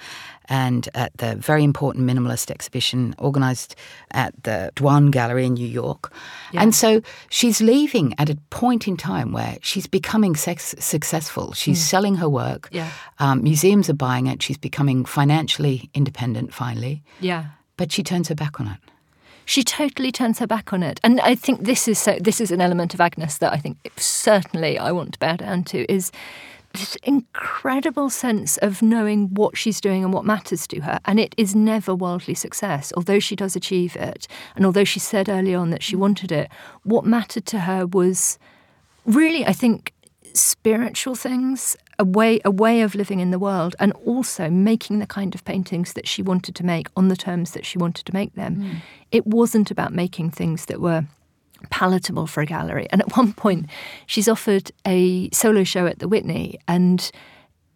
and 0.48 0.88
at 0.94 1.16
the 1.18 1.36
very 1.36 1.64
important 1.64 2.06
minimalist 2.06 2.50
exhibition 2.50 3.14
organized 3.18 3.74
at 4.10 4.34
the 4.42 4.72
Dwan 4.76 5.10
Gallery 5.10 5.46
in 5.46 5.54
New 5.54 5.66
York. 5.66 6.12
Yeah. 6.52 6.62
And 6.62 6.74
so 6.74 7.00
she's 7.30 7.60
leaving 7.60 8.14
at 8.18 8.30
a 8.30 8.36
point 8.50 8.86
in 8.86 8.96
time 8.96 9.32
where 9.32 9.58
she's 9.62 9.86
becoming 9.86 10.36
sex- 10.36 10.74
successful. 10.78 11.52
She's 11.52 11.78
mm. 11.78 11.82
selling 11.82 12.14
her 12.16 12.28
work. 12.28 12.68
Yeah. 12.72 12.90
Um, 13.18 13.42
museums 13.42 13.88
are 13.88 13.94
buying 13.94 14.26
it. 14.26 14.42
She's 14.42 14.58
becoming 14.58 15.04
financially 15.04 15.90
independent 15.94 16.52
finally. 16.52 17.02
Yeah. 17.20 17.46
But 17.76 17.92
she 17.92 18.02
turns 18.02 18.28
her 18.28 18.34
back 18.34 18.60
on 18.60 18.68
it. 18.68 18.78
She 19.46 19.62
totally 19.62 20.10
turns 20.10 20.38
her 20.38 20.46
back 20.46 20.72
on 20.72 20.82
it, 20.82 21.00
and 21.04 21.20
I 21.20 21.34
think 21.34 21.64
this 21.64 21.86
is 21.86 21.98
so. 21.98 22.16
This 22.18 22.40
is 22.40 22.50
an 22.50 22.62
element 22.62 22.94
of 22.94 23.00
Agnes 23.00 23.38
that 23.38 23.52
I 23.52 23.58
think 23.58 23.76
certainly 23.96 24.78
I 24.78 24.90
want 24.90 25.12
to 25.12 25.18
bow 25.18 25.36
down 25.36 25.64
to 25.64 25.92
is 25.92 26.10
this 26.74 26.96
incredible 26.96 28.10
sense 28.10 28.56
of 28.58 28.82
knowing 28.82 29.32
what 29.32 29.56
she's 29.56 29.80
doing 29.80 30.02
and 30.04 30.12
what 30.12 30.24
matters 30.24 30.66
to 30.66 30.80
her. 30.80 31.00
And 31.04 31.20
it 31.20 31.34
is 31.36 31.54
never 31.54 31.94
worldly 31.94 32.34
success, 32.34 32.92
although 32.96 33.20
she 33.20 33.36
does 33.36 33.54
achieve 33.56 33.96
it. 33.96 34.26
And 34.56 34.66
although 34.66 34.84
she 34.84 34.98
said 34.98 35.28
early 35.28 35.54
on 35.54 35.70
that 35.70 35.82
she 35.82 35.96
wanted 35.96 36.32
it, 36.32 36.50
what 36.82 37.04
mattered 37.04 37.46
to 37.46 37.60
her 37.60 37.86
was 37.86 38.38
really, 39.06 39.46
I 39.46 39.52
think, 39.52 39.92
spiritual 40.32 41.14
things 41.14 41.76
a 41.96 42.04
way 42.04 42.40
a 42.44 42.50
way 42.50 42.80
of 42.80 42.96
living 42.96 43.20
in 43.20 43.30
the 43.30 43.38
world 43.38 43.76
and 43.78 43.92
also 44.04 44.50
making 44.50 44.98
the 44.98 45.06
kind 45.06 45.32
of 45.32 45.44
paintings 45.44 45.92
that 45.92 46.08
she 46.08 46.22
wanted 46.22 46.56
to 46.56 46.66
make 46.66 46.88
on 46.96 47.06
the 47.06 47.14
terms 47.14 47.52
that 47.52 47.64
she 47.64 47.78
wanted 47.78 48.04
to 48.04 48.12
make 48.12 48.34
them. 48.34 48.56
Mm. 48.56 48.76
It 49.12 49.26
wasn't 49.28 49.70
about 49.70 49.92
making 49.92 50.32
things 50.32 50.66
that 50.66 50.80
were 50.80 51.06
palatable 51.70 52.26
for 52.26 52.40
a 52.40 52.46
gallery. 52.46 52.86
And 52.90 53.00
at 53.00 53.16
one 53.16 53.32
point 53.32 53.66
she's 54.06 54.28
offered 54.28 54.70
a 54.86 55.30
solo 55.30 55.64
show 55.64 55.86
at 55.86 55.98
the 55.98 56.08
Whitney 56.08 56.58
and 56.68 57.10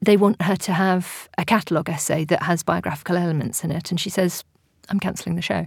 they 0.00 0.16
want 0.16 0.40
her 0.42 0.56
to 0.56 0.72
have 0.72 1.28
a 1.36 1.44
catalogue 1.44 1.88
essay 1.88 2.24
that 2.26 2.42
has 2.44 2.62
biographical 2.62 3.16
elements 3.16 3.64
in 3.64 3.70
it 3.70 3.90
and 3.90 4.00
she 4.00 4.10
says 4.10 4.44
I'm 4.88 5.00
cancelling 5.00 5.36
the 5.36 5.42
show. 5.42 5.66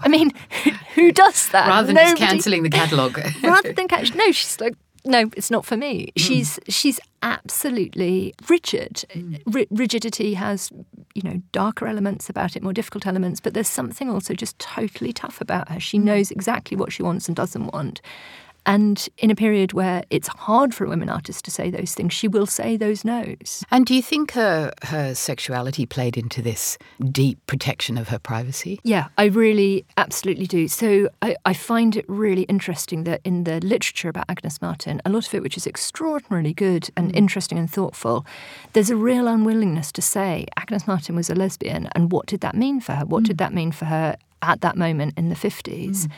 I 0.00 0.08
mean, 0.08 0.32
who 0.94 1.12
does 1.12 1.48
that? 1.50 1.68
Rather 1.68 1.86
than 1.86 1.96
Nobody, 1.96 2.10
just 2.10 2.30
cancelling 2.30 2.62
the 2.62 2.70
catalogue. 2.70 3.20
rather 3.42 3.72
than 3.72 3.88
catch, 3.88 4.14
no, 4.14 4.32
she's 4.32 4.60
like, 4.60 4.74
no, 5.04 5.30
it's 5.36 5.50
not 5.50 5.64
for 5.64 5.76
me. 5.76 6.06
Mm. 6.06 6.12
She's 6.16 6.58
she's 6.68 7.00
absolutely 7.22 8.34
rigid. 8.48 9.04
Mm. 9.14 9.42
R- 9.54 9.66
rigidity 9.70 10.34
has, 10.34 10.70
you 11.14 11.22
know, 11.22 11.42
darker 11.52 11.86
elements 11.86 12.28
about 12.28 12.56
it, 12.56 12.62
more 12.62 12.72
difficult 12.72 13.06
elements, 13.06 13.40
but 13.40 13.54
there's 13.54 13.68
something 13.68 14.10
also 14.10 14.34
just 14.34 14.58
totally 14.58 15.12
tough 15.12 15.40
about 15.40 15.68
her. 15.68 15.80
She 15.80 15.98
mm. 15.98 16.04
knows 16.04 16.30
exactly 16.30 16.76
what 16.76 16.92
she 16.92 17.02
wants 17.02 17.28
and 17.28 17.36
doesn't 17.36 17.72
want. 17.72 18.00
And 18.66 19.08
in 19.18 19.30
a 19.30 19.34
period 19.34 19.72
where 19.72 20.02
it's 20.10 20.28
hard 20.28 20.74
for 20.74 20.84
a 20.84 20.88
women 20.88 21.08
artist 21.08 21.44
to 21.46 21.50
say 21.50 21.70
those 21.70 21.94
things, 21.94 22.12
she 22.12 22.28
will 22.28 22.46
say 22.46 22.76
those 22.76 23.04
no's. 23.04 23.64
And 23.70 23.86
do 23.86 23.94
you 23.94 24.02
think 24.02 24.32
her, 24.32 24.72
her 24.84 25.14
sexuality 25.14 25.86
played 25.86 26.16
into 26.16 26.42
this 26.42 26.78
deep 27.10 27.38
protection 27.46 27.96
of 27.96 28.08
her 28.08 28.18
privacy? 28.18 28.80
Yeah, 28.84 29.08
I 29.16 29.24
really 29.24 29.84
absolutely 29.96 30.46
do. 30.46 30.68
So 30.68 31.08
I, 31.22 31.36
I 31.44 31.54
find 31.54 31.96
it 31.96 32.04
really 32.08 32.42
interesting 32.42 33.04
that 33.04 33.20
in 33.24 33.44
the 33.44 33.60
literature 33.60 34.08
about 34.08 34.26
Agnes 34.28 34.60
Martin, 34.60 35.00
a 35.04 35.10
lot 35.10 35.26
of 35.26 35.34
it 35.34 35.42
which 35.42 35.56
is 35.56 35.66
extraordinarily 35.66 36.52
good 36.52 36.90
and 36.96 37.12
mm. 37.12 37.16
interesting 37.16 37.58
and 37.58 37.70
thoughtful, 37.70 38.26
there's 38.72 38.90
a 38.90 38.96
real 38.96 39.26
unwillingness 39.26 39.90
to 39.92 40.02
say 40.02 40.46
Agnes 40.56 40.86
Martin 40.86 41.16
was 41.16 41.30
a 41.30 41.34
lesbian 41.34 41.88
and 41.92 42.12
what 42.12 42.26
did 42.26 42.40
that 42.40 42.54
mean 42.54 42.80
for 42.80 42.92
her? 42.92 43.04
What 43.06 43.22
mm. 43.22 43.26
did 43.28 43.38
that 43.38 43.54
mean 43.54 43.72
for 43.72 43.86
her 43.86 44.16
at 44.42 44.60
that 44.60 44.76
moment 44.76 45.14
in 45.16 45.28
the 45.28 45.34
50s? 45.34 46.06
Mm. 46.06 46.10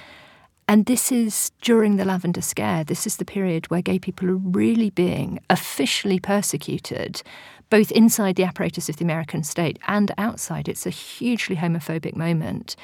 And 0.73 0.87
this 0.87 1.12
is 1.12 1.52
during 1.61 1.97
the 1.97 2.05
Lavender 2.07 2.41
Scare. 2.41 2.83
This 2.83 3.07
is 3.07 3.19
the 3.19 3.26
period 3.26 3.71
where 3.71 3.83
gay 3.83 3.99
people 3.99 4.31
are 4.31 4.37
really 4.37 4.88
being 4.88 5.38
officially 5.50 6.19
persecuted, 6.19 7.23
both 7.69 7.93
inside 7.93 8.37
the 8.37 8.45
apparatus 8.45 8.88
of 8.88 8.97
the 8.97 9.05
American 9.05 9.43
state 9.43 9.79
and 9.87 10.12
outside. 10.17 10.71
It's 10.71 10.87
a 10.87 10.88
hugely 10.88 11.57
homophobic 11.57 12.17
moment. 12.17 12.75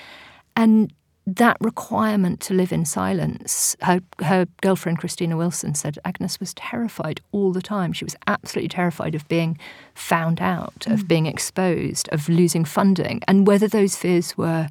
And 0.55 0.93
that 1.27 1.57
requirement 1.63 2.41
to 2.41 2.53
live 2.53 2.73
in 2.73 2.85
silence, 2.85 3.75
her, 3.81 4.03
her 4.19 4.47
girlfriend 4.61 4.99
Christina 4.99 5.39
Wilson 5.39 5.75
said 5.75 5.99
Agnes 6.05 6.39
was 6.39 6.53
terrified 6.53 7.23
all 7.33 7.53
the 7.53 7.63
time. 7.63 7.95
She 7.95 8.05
was 8.05 8.17
absolutely 8.27 8.69
terrified 8.69 9.15
of 9.15 9.27
being 9.29 9.59
found 9.95 10.43
out, 10.43 10.81
mm. 10.81 10.93
of 10.93 11.09
being 11.09 11.25
exposed, 11.25 12.07
of 12.11 12.29
losing 12.29 12.67
funding, 12.67 13.23
and 13.27 13.47
whether 13.47 13.67
those 13.67 13.97
fears 13.97 14.37
were 14.37 14.69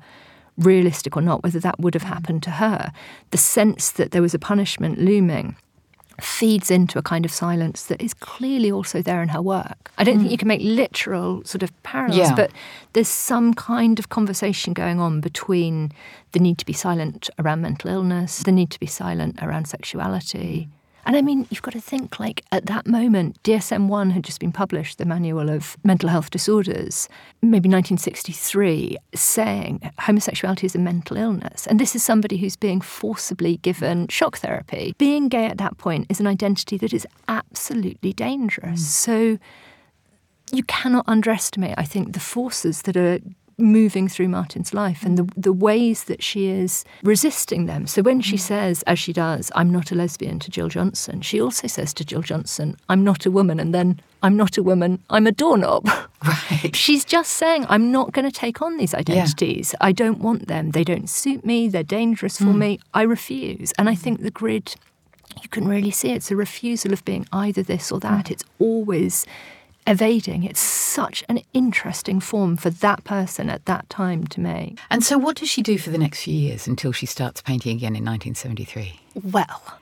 realistic 0.58 1.16
or 1.16 1.22
not, 1.22 1.44
whether 1.44 1.60
that 1.60 1.80
would 1.80 1.94
have 1.94 2.04
happened 2.04 2.44
to 2.44 2.52
her. 2.52 2.92
The 3.32 3.38
sense 3.38 3.92
that 3.92 4.12
there 4.12 4.22
was 4.22 4.34
a 4.34 4.40
punishment 4.40 5.00
looming 5.00 5.56
feeds 6.20 6.72
into 6.72 6.98
a 6.98 7.02
kind 7.04 7.26
of 7.26 7.32
silence 7.32 7.84
that 7.84 8.02
is 8.02 8.14
clearly 8.16 8.72
also 8.72 9.02
there 9.02 9.22
in 9.22 9.30
her 9.30 9.42
work. 9.42 9.92
I 9.98 10.04
don't 10.04 10.18
mm. 10.18 10.22
think 10.22 10.32
you 10.32 10.38
can 10.38 10.48
make 10.48 10.62
literal 10.64 11.44
sort 11.46 11.62
of 11.62 11.84
parallels, 11.84 12.18
yeah. 12.18 12.36
but 12.36 12.52
there's 12.94 13.08
some 13.08 13.54
kind 13.54 14.00
of 14.00 14.10
conversation 14.10 14.74
going 14.74 15.00
on 15.00 15.22
between 15.22 15.92
the 16.32 16.40
need 16.40 16.58
to 16.58 16.66
be 16.66 16.74
silent 16.74 17.30
around 17.38 17.62
mental 17.62 17.92
illness, 17.92 18.40
the 18.40 18.52
need 18.52 18.72
to 18.72 18.80
be 18.80 18.88
silent 18.88 19.38
around 19.44 19.68
sexuality, 19.68 20.68
and 21.08 21.16
I 21.16 21.22
mean, 21.22 21.48
you've 21.50 21.62
got 21.62 21.72
to 21.72 21.80
think 21.80 22.20
like 22.20 22.44
at 22.52 22.66
that 22.66 22.86
moment, 22.86 23.42
DSM 23.44 23.88
1 23.88 24.10
had 24.12 24.26
just 24.26 24.42
been 24.42 24.52
published, 24.52 24.98
the 24.98 25.06
Manual 25.06 25.50
of 25.50 25.78
Mental 25.86 26.10
Health 26.10 26.30
Disorders, 26.30 27.08
maybe 27.42 27.70
1963, 27.70 28.98
saying 29.16 29.90
homosexuality 30.00 30.66
is 30.66 30.76
a 30.76 30.80
mental 30.80 31.16
illness. 31.16 31.66
And 31.66 31.80
this 31.80 31.96
is 31.96 32.04
somebody 32.04 32.36
who's 32.36 32.58
being 32.58 32.82
forcibly 32.82 33.56
given 33.58 34.10
shock 34.10 34.40
therapy. 34.40 34.96
Being 34.98 35.30
gay 35.30 35.46
at 35.46 35.58
that 35.60 35.78
point 35.78 36.08
is 36.10 36.20
an 36.20 36.28
identity 36.28 36.78
that 36.80 36.94
is 36.94 37.08
absolutely 37.30 38.12
dangerous. 38.12 38.82
Mm. 38.82 39.38
So 39.38 39.40
you 40.52 40.64
cannot 40.64 41.06
underestimate, 41.08 41.76
I 41.78 41.84
think, 41.84 42.14
the 42.14 42.20
forces 42.20 42.82
that 42.82 42.98
are 42.98 43.20
moving 43.58 44.08
through 44.08 44.28
Martin's 44.28 44.74
life 44.74 45.04
and 45.04 45.18
the, 45.18 45.30
the 45.36 45.54
ways 45.54 46.04
that 46.04 46.22
she 46.22 46.48
is 46.48 46.86
resisting 47.02 47.66
them. 47.66 47.88
So 47.88 48.02
when 48.04 48.22
she 48.22 48.36
mm. 48.36 48.40
says, 48.40 48.84
as 48.84 49.00
she 49.00 49.12
does, 49.14 49.52
I'm 49.56 49.72
not 49.72 49.92
a 49.92 49.96
lesbian 49.96 50.38
to 50.40 50.52
Jill 50.52 50.70
Johnston, 50.70 51.22
she 51.22 51.42
also 51.42 51.68
says 51.68 51.94
to 51.96 52.06
Jill 52.06 52.22
Johnston, 52.22 52.78
I'm 52.88 53.04
not 53.04 53.26
a 53.26 53.32
woman, 53.32 53.60
and 53.60 53.74
then 53.74 54.00
I'm 54.22 54.38
not 54.38 54.58
a 54.58 54.64
woman, 54.64 55.02
I'm 55.10 55.28
a 55.28 55.32
doorknob. 55.32 55.90
Right. 56.26 56.76
She's 56.76 57.06
just 57.06 57.34
saying, 57.34 57.68
I'm 57.70 57.92
not 57.92 58.12
going 58.12 58.26
to 58.26 58.32
take 58.32 58.60
on 58.60 58.78
these 58.78 58.96
identities. 58.96 59.74
Yeah. 59.74 59.88
I 59.88 59.92
don't 59.92 60.18
want 60.18 60.48
them. 60.48 60.72
They 60.72 60.84
don't 60.84 61.08
suit 61.08 61.46
me. 61.46 61.68
They're 61.68 61.84
dangerous 61.84 62.40
for 62.40 62.46
mm. 62.46 62.58
me. 62.58 62.80
I 62.92 63.04
refuse. 63.04 63.72
And 63.74 63.88
I 63.88 63.94
think 63.94 64.24
the 64.24 64.32
grid, 64.32 64.74
you 65.44 65.48
can 65.48 65.68
really 65.68 65.92
see 65.92 66.10
it's 66.12 66.32
a 66.32 66.36
refusal 66.36 66.92
of 66.92 67.06
being 67.06 67.28
either 67.32 67.62
this 67.62 67.92
or 67.92 68.00
that. 68.00 68.26
Mm. 68.26 68.32
It's 68.32 68.44
always 68.58 69.28
evading. 69.88 70.44
It's 70.44 70.60
such 70.60 71.24
an 71.30 71.42
interesting 71.54 72.20
form 72.20 72.58
for 72.58 72.70
that 72.70 73.04
person 73.04 73.50
at 73.50 73.66
that 73.66 73.90
time 73.90 74.28
to 74.28 74.40
make. 74.40 74.78
And 74.90 75.04
so, 75.04 75.18
what 75.18 75.38
does 75.38 75.50
she 75.50 75.62
do 75.62 75.78
for 75.78 75.90
the 75.90 75.98
next 75.98 76.24
few 76.24 76.36
years 76.36 76.68
until 76.68 76.92
she 76.92 77.06
starts 77.06 77.42
painting 77.42 77.78
again 77.78 77.96
in 77.96 78.06
1973? 78.06 79.00
Well, 79.32 79.80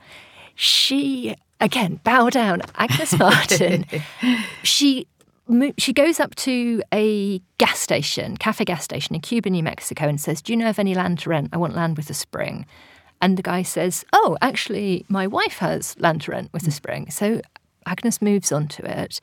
she, 0.54 1.36
again, 1.60 2.00
bow 2.04 2.30
down, 2.30 2.62
Agnes 2.76 3.14
Martin. 3.20 3.86
she 4.64 5.08
she 5.78 5.94
goes 5.94 6.20
up 6.20 6.34
to 6.36 6.82
a 6.92 7.40
gas 7.60 7.78
station, 7.78 8.36
cafe 8.38 8.66
gas 8.66 8.84
station 8.84 9.16
in 9.16 9.22
Cuba, 9.22 9.50
New 9.50 9.62
Mexico, 9.62 10.08
and 10.08 10.20
says, 10.20 10.42
Do 10.42 10.54
you 10.54 10.58
know 10.58 10.70
of 10.70 10.80
any 10.80 10.96
land 10.96 11.20
to 11.20 11.30
rent? 11.30 11.50
I 11.54 11.58
want 11.58 11.76
land 11.76 11.98
with 11.98 12.10
a 12.10 12.16
spring. 12.16 12.66
And 13.22 13.38
the 13.38 13.44
guy 13.44 13.62
says, 13.62 14.04
Oh, 14.12 14.38
actually, 14.42 15.06
my 15.08 15.28
wife 15.28 15.58
has 15.60 15.96
land 16.00 16.22
to 16.22 16.32
rent 16.32 16.52
with 16.52 16.64
a 16.64 16.70
mm. 16.70 16.74
spring. 16.74 17.12
So 17.12 17.42
Agnes 17.86 18.22
moves 18.22 18.52
onto 18.52 18.84
it. 18.84 19.20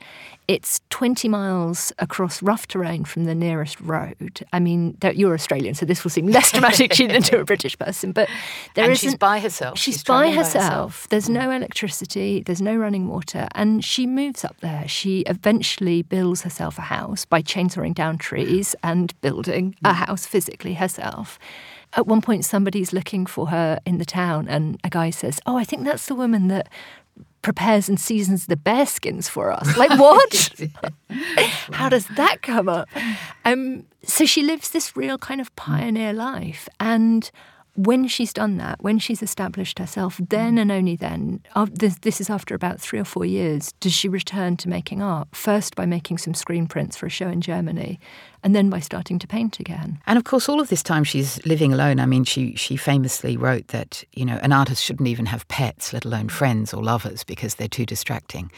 It's 0.47 0.81
20 0.89 1.29
miles 1.29 1.93
across 1.99 2.41
rough 2.41 2.67
terrain 2.67 3.05
from 3.05 3.25
the 3.25 3.35
nearest 3.35 3.79
road. 3.79 4.45
I 4.51 4.59
mean, 4.59 4.97
you're 5.13 5.33
Australian, 5.33 5.73
so 5.75 5.85
this 5.85 6.03
will 6.03 6.11
seem 6.11 6.27
less 6.27 6.51
dramatic 6.51 6.91
to 6.91 7.03
you 7.03 7.09
than 7.09 7.21
to 7.23 7.39
a 7.39 7.45
British 7.45 7.77
person, 7.77 8.11
but 8.11 8.29
there 8.75 8.89
and 8.89 8.97
she's 8.97 9.15
by 9.15 9.39
herself. 9.39 9.77
She's, 9.77 9.95
she's 9.95 10.03
by, 10.03 10.31
herself. 10.31 10.53
by, 10.53 10.59
herself. 10.59 11.07
There's 11.09 11.29
no 11.29 11.47
mm. 11.47 11.55
electricity, 11.57 12.43
there's 12.45 12.61
no 12.61 12.75
running 12.75 13.07
water, 13.07 13.47
and 13.55 13.83
she 13.83 14.05
moves 14.05 14.43
up 14.43 14.59
there. 14.59 14.87
She 14.87 15.21
eventually 15.21 16.01
builds 16.01 16.41
herself 16.41 16.77
a 16.77 16.83
house 16.83 17.25
by 17.25 17.41
chainsawing 17.41 17.95
down 17.95 18.17
trees 18.17 18.75
and 18.83 19.19
building 19.21 19.75
a 19.83 19.89
mm. 19.89 19.93
house 19.93 20.25
physically 20.25 20.73
herself 20.75 21.39
at 21.95 22.07
one 22.07 22.21
point 22.21 22.45
somebody's 22.45 22.93
looking 22.93 23.25
for 23.25 23.47
her 23.47 23.79
in 23.85 23.97
the 23.97 24.05
town 24.05 24.47
and 24.47 24.79
a 24.83 24.89
guy 24.89 25.09
says 25.09 25.39
oh 25.45 25.57
i 25.57 25.63
think 25.63 25.83
that's 25.83 26.07
the 26.07 26.15
woman 26.15 26.47
that 26.47 26.67
prepares 27.43 27.87
and 27.87 27.99
seasons 27.99 28.47
the 28.47 28.57
bear 28.57 28.87
skins 28.87 29.29
for 29.29 29.51
us. 29.51 29.77
Like 29.77 29.99
what? 29.99 30.49
How 31.71 31.89
does 31.89 32.07
that 32.15 32.41
come 32.41 32.67
up? 32.67 32.89
Um, 33.45 33.85
so 34.03 34.25
she 34.25 34.41
lives 34.41 34.71
this 34.71 34.97
real 34.97 35.19
kind 35.19 35.39
of 35.39 35.55
pioneer 35.55 36.13
life, 36.13 36.67
and 36.79 37.29
when 37.75 38.07
she's 38.07 38.33
done 38.33 38.57
that, 38.57 38.81
when 38.83 38.99
she's 38.99 39.23
established 39.23 39.79
herself, 39.79 40.19
then 40.29 40.57
and 40.57 40.71
only 40.71 40.95
then, 40.95 41.41
this, 41.71 41.97
this, 41.99 42.21
is 42.21 42.29
after 42.29 42.53
about 42.53 42.79
three 42.79 42.99
or 42.99 43.03
four 43.03 43.25
years, 43.25 43.73
does 43.79 43.93
she 43.93 44.07
return 44.07 44.57
to 44.57 44.69
making 44.69 45.01
art. 45.01 45.27
First 45.33 45.75
by 45.75 45.85
making 45.85 46.19
some 46.19 46.35
screen 46.35 46.67
prints 46.67 46.95
for 46.95 47.07
a 47.07 47.09
show 47.09 47.27
in 47.27 47.41
Germany, 47.41 47.99
and 48.43 48.55
then 48.55 48.69
by 48.69 48.79
starting 48.79 49.17
to 49.19 49.27
paint 49.27 49.59
again. 49.59 49.99
And 50.05 50.17
of 50.17 50.25
course, 50.25 50.49
all 50.49 50.59
of 50.59 50.69
this 50.69 50.83
time 50.83 51.03
she's 51.03 51.43
living 51.45 51.73
alone. 51.73 51.99
I 51.99 52.05
mean, 52.05 52.23
she 52.23 52.55
she 52.55 52.75
famously 52.75 53.37
wrote 53.37 53.69
that 53.69 54.03
you 54.13 54.25
know 54.25 54.39
an 54.41 54.51
artist 54.51 54.83
shouldn't 54.83 55.07
even 55.07 55.25
have 55.27 55.47
pets, 55.47 55.93
let 55.93 56.05
alone 56.05 56.29
friends 56.29 56.73
or 56.73 56.83
lovers, 56.83 57.23
because 57.23 57.55
they're 57.55 57.67
too 57.67 57.85
distracting. 57.85 58.51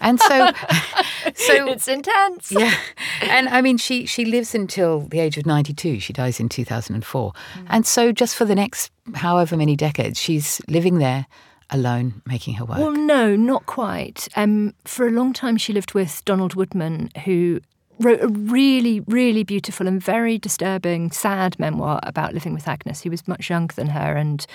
And 0.00 0.20
so, 0.20 0.52
so 1.34 1.68
it's 1.68 1.88
intense. 1.88 2.52
Yeah, 2.52 2.74
and 3.22 3.48
I 3.48 3.60
mean, 3.60 3.76
she 3.76 4.06
she 4.06 4.24
lives 4.24 4.54
until 4.54 5.00
the 5.00 5.20
age 5.20 5.36
of 5.36 5.46
ninety 5.46 5.74
two. 5.74 6.00
She 6.00 6.12
dies 6.12 6.40
in 6.40 6.48
two 6.48 6.64
thousand 6.64 6.94
and 6.94 7.04
four, 7.04 7.32
mm. 7.54 7.66
and 7.68 7.86
so 7.86 8.12
just 8.12 8.36
for 8.36 8.44
the 8.44 8.54
next 8.54 8.90
however 9.14 9.56
many 9.56 9.76
decades, 9.76 10.20
she's 10.20 10.60
living 10.68 10.98
there 10.98 11.26
alone 11.72 12.22
making 12.26 12.54
her 12.54 12.64
work? 12.64 12.78
Well, 12.78 12.92
no, 12.92 13.34
not 13.34 13.66
quite. 13.66 14.28
Um, 14.36 14.74
for 14.84 15.08
a 15.08 15.10
long 15.10 15.32
time, 15.32 15.56
she 15.56 15.72
lived 15.72 15.94
with 15.94 16.22
Donald 16.24 16.54
Woodman, 16.54 17.10
who 17.24 17.60
wrote 18.02 18.22
a 18.22 18.28
really, 18.28 19.00
really 19.00 19.44
beautiful 19.44 19.86
and 19.86 20.02
very 20.02 20.38
disturbing, 20.38 21.10
sad 21.10 21.58
memoir 21.58 22.00
about 22.02 22.34
living 22.34 22.54
with 22.54 22.68
Agnes. 22.68 23.00
He 23.02 23.08
was 23.08 23.26
much 23.28 23.50
younger 23.50 23.74
than 23.74 23.88
her, 23.88 24.16
and 24.16 24.46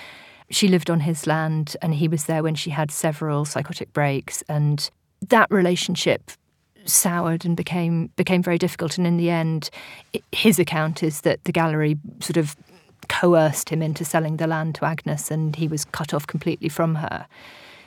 she 0.50 0.68
lived 0.68 0.90
on 0.90 1.00
his 1.00 1.26
land, 1.26 1.76
and 1.82 1.94
he 1.94 2.08
was 2.08 2.24
there 2.24 2.42
when 2.42 2.54
she 2.54 2.70
had 2.70 2.90
several 2.90 3.44
psychotic 3.44 3.92
breaks, 3.92 4.42
and 4.48 4.90
that 5.28 5.50
relationship 5.50 6.30
soured 6.84 7.44
and 7.44 7.56
became 7.56 8.10
became 8.16 8.42
very 8.42 8.58
difficult. 8.58 8.98
And 8.98 9.06
in 9.06 9.16
the 9.16 9.30
end, 9.30 9.70
his 10.32 10.58
account 10.58 11.02
is 11.02 11.22
that 11.22 11.44
the 11.44 11.52
gallery 11.52 11.98
sort 12.20 12.36
of 12.36 12.56
coerced 13.08 13.70
him 13.70 13.82
into 13.82 14.04
selling 14.04 14.36
the 14.36 14.46
land 14.46 14.74
to 14.76 14.84
Agnes, 14.84 15.30
and 15.30 15.56
he 15.56 15.68
was 15.68 15.84
cut 15.84 16.14
off 16.14 16.26
completely 16.26 16.68
from 16.68 16.96
her. 16.96 17.26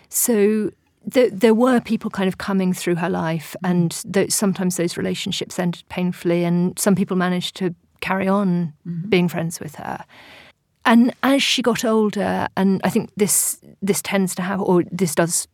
So 0.10 0.71
there, 1.06 1.30
there 1.30 1.54
were 1.54 1.80
people 1.80 2.10
kind 2.10 2.28
of 2.28 2.38
coming 2.38 2.74
through 2.74 2.96
her 2.96 3.10
life, 3.10 3.56
and 3.64 3.94
sometimes 4.30 4.78
those 4.78 4.98
relationships 4.98 5.58
ended 5.58 5.84
painfully, 5.90 6.44
and 6.44 6.78
some 6.78 6.96
people 6.96 7.18
managed 7.18 7.56
to 7.58 7.74
carry 8.02 8.28
on 8.28 8.74
mm-hmm. 8.88 9.10
being 9.10 9.28
friends 9.28 9.60
with 9.60 9.76
her. 9.76 10.06
And 10.86 11.14
as 11.24 11.44
she 11.44 11.62
got 11.62 11.86
older, 11.86 12.48
and 12.58 12.82
I 12.84 12.90
think 12.90 13.12
this 13.16 13.62
this 13.82 14.02
tends 14.02 14.36
to 14.36 14.42
happen, 14.42 14.66
or 14.66 14.84
this 14.92 15.16
does 15.16 15.48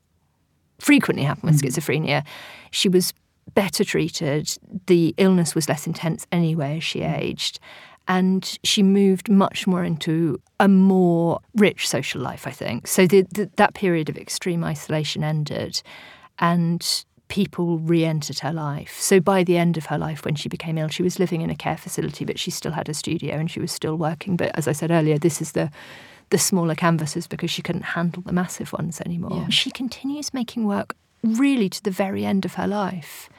frequently 0.79 1.25
happen 1.25 1.49
with 1.49 1.61
mm-hmm. 1.61 1.67
schizophrenia, 1.67 2.25
she 2.71 2.89
was 2.89 3.13
better 3.53 3.83
treated. 3.83 4.57
The 4.87 5.13
illness 5.17 5.55
was 5.55 5.69
less 5.69 5.87
intense 5.87 6.27
anyway 6.31 6.77
as 6.77 6.83
she 6.83 6.99
mm-hmm. 6.99 7.21
aged 7.21 7.59
and 8.07 8.57
she 8.63 8.83
moved 8.83 9.29
much 9.29 9.67
more 9.67 9.83
into 9.83 10.41
a 10.59 10.67
more 10.67 11.39
rich 11.55 11.87
social 11.87 12.21
life, 12.21 12.47
I 12.47 12.51
think. 12.51 12.87
So 12.87 13.05
the, 13.05 13.23
the, 13.23 13.49
that 13.57 13.73
period 13.73 14.09
of 14.09 14.17
extreme 14.17 14.63
isolation 14.63 15.23
ended, 15.23 15.81
and 16.39 17.05
people 17.27 17.79
re 17.79 18.05
entered 18.05 18.39
her 18.39 18.53
life. 18.53 18.97
So 18.99 19.19
by 19.19 19.43
the 19.43 19.57
end 19.57 19.77
of 19.77 19.87
her 19.87 19.97
life, 19.97 20.23
when 20.23 20.35
she 20.35 20.47
became 20.49 20.77
ill, 20.77 20.87
she 20.87 21.03
was 21.03 21.19
living 21.19 21.41
in 21.41 21.49
a 21.49 21.55
care 21.55 21.77
facility, 21.77 22.23
but 22.23 22.39
she 22.39 22.51
still 22.51 22.71
had 22.71 22.87
a 22.87 22.93
studio 22.93 23.35
and 23.35 23.51
she 23.51 23.59
was 23.59 23.71
still 23.71 23.97
working. 23.97 24.37
But 24.37 24.51
as 24.57 24.67
I 24.67 24.71
said 24.71 24.91
earlier, 24.91 25.17
this 25.17 25.41
is 25.41 25.51
the 25.51 25.69
the 26.29 26.37
smaller 26.37 26.75
canvases 26.75 27.25
because 27.25 27.49
she 27.49 27.61
couldn't 27.61 27.83
handle 27.83 28.21
the 28.21 28.33
massive 28.33 28.73
ones 28.73 28.99
anymore. 28.99 29.43
Yeah. 29.43 29.47
She 29.47 29.71
continues 29.71 30.33
making 30.33 30.65
work 30.65 30.93
really 31.23 31.69
to 31.69 31.81
the 31.81 31.89
very 31.91 32.25
end 32.25 32.43
of 32.43 32.55
her 32.55 32.67
life 32.67 33.29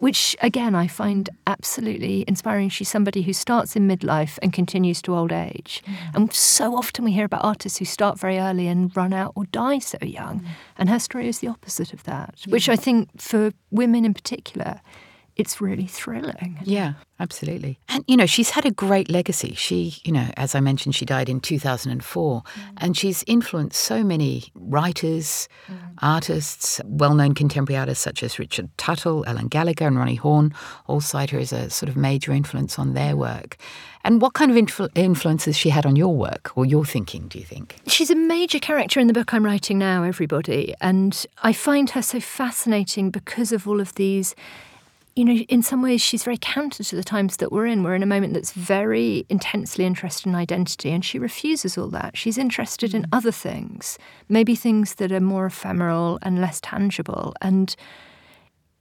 which 0.00 0.36
again 0.40 0.74
I 0.74 0.86
find 0.88 1.30
absolutely 1.46 2.24
inspiring. 2.26 2.68
She's 2.68 2.88
somebody 2.88 3.22
who 3.22 3.32
starts 3.32 3.76
in 3.76 3.86
midlife 3.86 4.38
and 4.42 4.52
continues 4.52 5.00
to 5.02 5.14
old 5.14 5.32
age. 5.32 5.82
Mm. 5.86 6.14
And 6.14 6.32
so 6.32 6.74
often 6.74 7.04
we 7.04 7.12
hear 7.12 7.26
about 7.26 7.44
artists 7.44 7.78
who 7.78 7.84
start 7.84 8.18
very 8.18 8.38
early 8.38 8.66
and 8.66 8.94
run 8.96 9.12
out 9.12 9.32
or 9.36 9.44
die 9.46 9.78
so 9.78 9.98
young. 10.02 10.40
Mm. 10.40 10.46
And 10.78 10.88
her 10.88 10.98
story 10.98 11.28
is 11.28 11.38
the 11.38 11.48
opposite 11.48 11.92
of 11.92 12.02
that, 12.04 12.34
yeah. 12.44 12.52
which 12.52 12.68
I 12.68 12.76
think 12.76 13.08
for 13.20 13.52
women 13.70 14.04
in 14.04 14.14
particular 14.14 14.80
it's 15.40 15.60
really 15.60 15.86
thrilling. 15.86 16.58
Yeah, 16.64 16.94
absolutely. 17.18 17.78
And, 17.88 18.04
you 18.06 18.16
know, 18.16 18.26
she's 18.26 18.50
had 18.50 18.66
a 18.66 18.70
great 18.70 19.10
legacy. 19.10 19.54
She, 19.54 19.94
you 20.04 20.12
know, 20.12 20.28
as 20.36 20.54
I 20.54 20.60
mentioned, 20.60 20.94
she 20.94 21.04
died 21.04 21.28
in 21.28 21.40
2004, 21.40 22.42
mm. 22.42 22.62
and 22.76 22.96
she's 22.96 23.24
influenced 23.26 23.80
so 23.80 24.04
many 24.04 24.44
writers, 24.54 25.48
mm. 25.66 25.76
artists, 26.02 26.80
well 26.84 27.14
known 27.14 27.34
contemporary 27.34 27.78
artists 27.78 28.04
such 28.04 28.22
as 28.22 28.38
Richard 28.38 28.68
Tuttle, 28.76 29.24
Ellen 29.26 29.48
Gallagher, 29.48 29.86
and 29.86 29.96
Roni 29.96 30.18
Horn 30.18 30.52
all 30.86 31.00
cite 31.00 31.30
her 31.30 31.38
as 31.38 31.52
a 31.52 31.70
sort 31.70 31.88
of 31.88 31.96
major 31.96 32.32
influence 32.32 32.78
on 32.78 32.94
their 32.94 33.16
work. 33.16 33.56
And 34.02 34.20
what 34.22 34.32
kind 34.32 34.50
of 34.50 34.56
influ- 34.56 34.90
influences 34.94 35.56
she 35.56 35.68
had 35.70 35.84
on 35.84 35.96
your 35.96 36.14
work 36.14 36.52
or 36.56 36.64
your 36.64 36.84
thinking, 36.84 37.28
do 37.28 37.38
you 37.38 37.44
think? 37.44 37.76
She's 37.86 38.10
a 38.10 38.16
major 38.16 38.58
character 38.58 38.98
in 38.98 39.06
the 39.06 39.12
book 39.12 39.34
I'm 39.34 39.44
writing 39.44 39.78
now, 39.78 40.04
everybody. 40.04 40.74
And 40.80 41.26
I 41.42 41.52
find 41.52 41.90
her 41.90 42.02
so 42.02 42.20
fascinating 42.20 43.10
because 43.10 43.52
of 43.52 43.68
all 43.68 43.80
of 43.80 43.94
these 43.94 44.34
you 45.16 45.24
know, 45.24 45.32
in 45.32 45.62
some 45.62 45.82
ways, 45.82 46.00
she's 46.00 46.22
very 46.22 46.38
counter 46.40 46.84
to 46.84 46.96
the 46.96 47.04
times 47.04 47.38
that 47.38 47.50
we're 47.50 47.66
in. 47.66 47.82
We're 47.82 47.94
in 47.94 48.02
a 48.02 48.06
moment 48.06 48.34
that's 48.34 48.52
very 48.52 49.26
intensely 49.28 49.84
interested 49.84 50.28
in 50.28 50.34
identity, 50.34 50.90
and 50.90 51.04
she 51.04 51.18
refuses 51.18 51.76
all 51.76 51.88
that. 51.88 52.16
She's 52.16 52.38
interested 52.38 52.94
in 52.94 53.02
mm. 53.02 53.08
other 53.12 53.32
things, 53.32 53.98
maybe 54.28 54.54
things 54.54 54.94
that 54.96 55.12
are 55.12 55.20
more 55.20 55.46
ephemeral 55.46 56.18
and 56.22 56.40
less 56.40 56.60
tangible. 56.60 57.34
And 57.40 57.74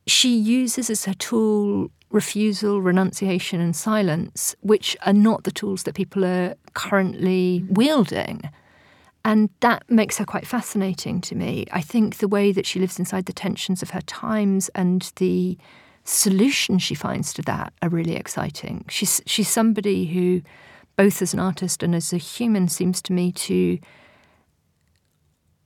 she 0.08 0.36
uses 0.36 0.90
as 0.90 1.06
her 1.06 1.14
tool 1.14 1.92
refusal, 2.12 2.82
renunciation, 2.82 3.60
and 3.60 3.76
silence, 3.76 4.56
which 4.62 4.98
are 5.06 5.14
not 5.14 5.44
the 5.44 5.52
tools 5.52 5.84
that 5.84 5.96
people 5.96 6.26
are 6.26 6.56
currently 6.74 7.64
mm. 7.66 7.76
wielding. 7.76 8.42
And 9.26 9.50
that 9.60 9.84
makes 9.90 10.18
her 10.18 10.26
quite 10.26 10.48
fascinating 10.48 11.22
to 11.22 11.36
me. 11.36 11.66
I 11.72 11.82
think 11.82 12.18
the 12.18 12.28
way 12.28 12.52
that 12.52 12.66
she 12.66 12.80
lives 12.80 13.00
inside 13.00 13.26
the 13.26 13.34
tensions 13.34 13.82
of 13.82 13.92
her 13.92 14.02
times 14.02 14.70
and 14.70 15.12
the 15.18 15.58
solutions 16.04 16.82
she 16.82 16.96
finds 16.96 17.34
to 17.34 17.42
that 17.44 17.74
are 17.82 17.90
really 17.90 18.16
exciting. 18.16 18.86
She's 18.90 19.22
she's 19.26 19.48
somebody 19.48 20.06
who, 20.06 20.42
both 20.96 21.22
as 21.22 21.34
an 21.34 21.40
artist 21.40 21.84
and 21.84 21.96
as 21.96 22.14
a 22.14 22.18
human, 22.18 22.68
seems 22.68 23.02
to 23.04 23.14
me 23.14 23.32
to 23.34 23.80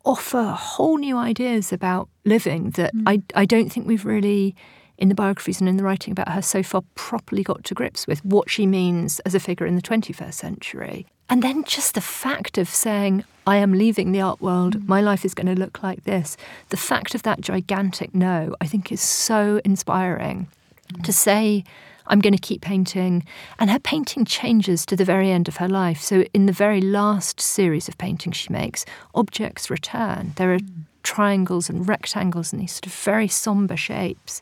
offer 0.05 0.43
whole 0.43 0.97
new 0.97 1.17
ideas 1.17 1.71
about 1.71 2.09
living 2.25 2.71
that 2.71 2.93
mm. 2.93 3.03
I 3.05 3.21
I 3.35 3.45
don't 3.45 3.69
think 3.71 3.87
we've 3.87 4.05
really 4.05 4.55
in 4.97 5.09
the 5.09 5.15
biographies 5.15 5.59
and 5.59 5.67
in 5.67 5.77
the 5.77 5.83
writing 5.83 6.11
about 6.11 6.29
her 6.29 6.41
so 6.41 6.61
far 6.61 6.81
properly 6.95 7.43
got 7.43 7.63
to 7.63 7.73
grips 7.73 8.05
with 8.07 8.23
what 8.23 8.49
she 8.49 8.67
means 8.67 9.19
as 9.21 9.33
a 9.33 9.39
figure 9.39 9.65
in 9.65 9.75
the 9.75 9.81
21st 9.81 10.33
century. 10.33 11.07
And 11.29 11.41
then 11.41 11.63
just 11.63 11.95
the 11.95 12.01
fact 12.01 12.57
of 12.57 12.69
saying, 12.69 13.23
I 13.45 13.57
am 13.57 13.73
leaving 13.73 14.11
the 14.11 14.21
art 14.21 14.41
world, 14.41 14.77
mm. 14.77 14.87
my 14.87 15.01
life 15.01 15.25
is 15.25 15.33
going 15.33 15.53
to 15.53 15.59
look 15.59 15.83
like 15.83 16.03
this. 16.03 16.37
The 16.69 16.77
fact 16.77 17.15
of 17.15 17.23
that 17.23 17.41
gigantic 17.41 18.13
no, 18.13 18.55
I 18.61 18.67
think, 18.67 18.91
is 18.91 19.01
so 19.01 19.59
inspiring. 19.65 20.47
Mm. 20.93 21.03
To 21.03 21.13
say, 21.13 21.63
I'm 22.07 22.19
going 22.19 22.33
to 22.33 22.39
keep 22.39 22.61
painting. 22.61 23.25
And 23.59 23.69
her 23.69 23.79
painting 23.79 24.25
changes 24.25 24.85
to 24.87 24.95
the 24.95 25.05
very 25.05 25.31
end 25.31 25.47
of 25.47 25.57
her 25.57 25.69
life. 25.69 26.01
So, 26.01 26.23
in 26.33 26.45
the 26.45 26.51
very 26.51 26.81
last 26.81 27.39
series 27.39 27.87
of 27.87 27.97
paintings 27.97 28.37
she 28.37 28.51
makes, 28.51 28.85
objects 29.15 29.69
return. 29.69 30.33
There 30.35 30.53
are 30.53 30.59
mm. 30.59 30.85
triangles 31.03 31.69
and 31.69 31.87
rectangles 31.87 32.53
and 32.53 32.61
these 32.61 32.73
sort 32.73 32.87
of 32.87 32.93
very 32.93 33.27
somber 33.27 33.77
shapes. 33.77 34.41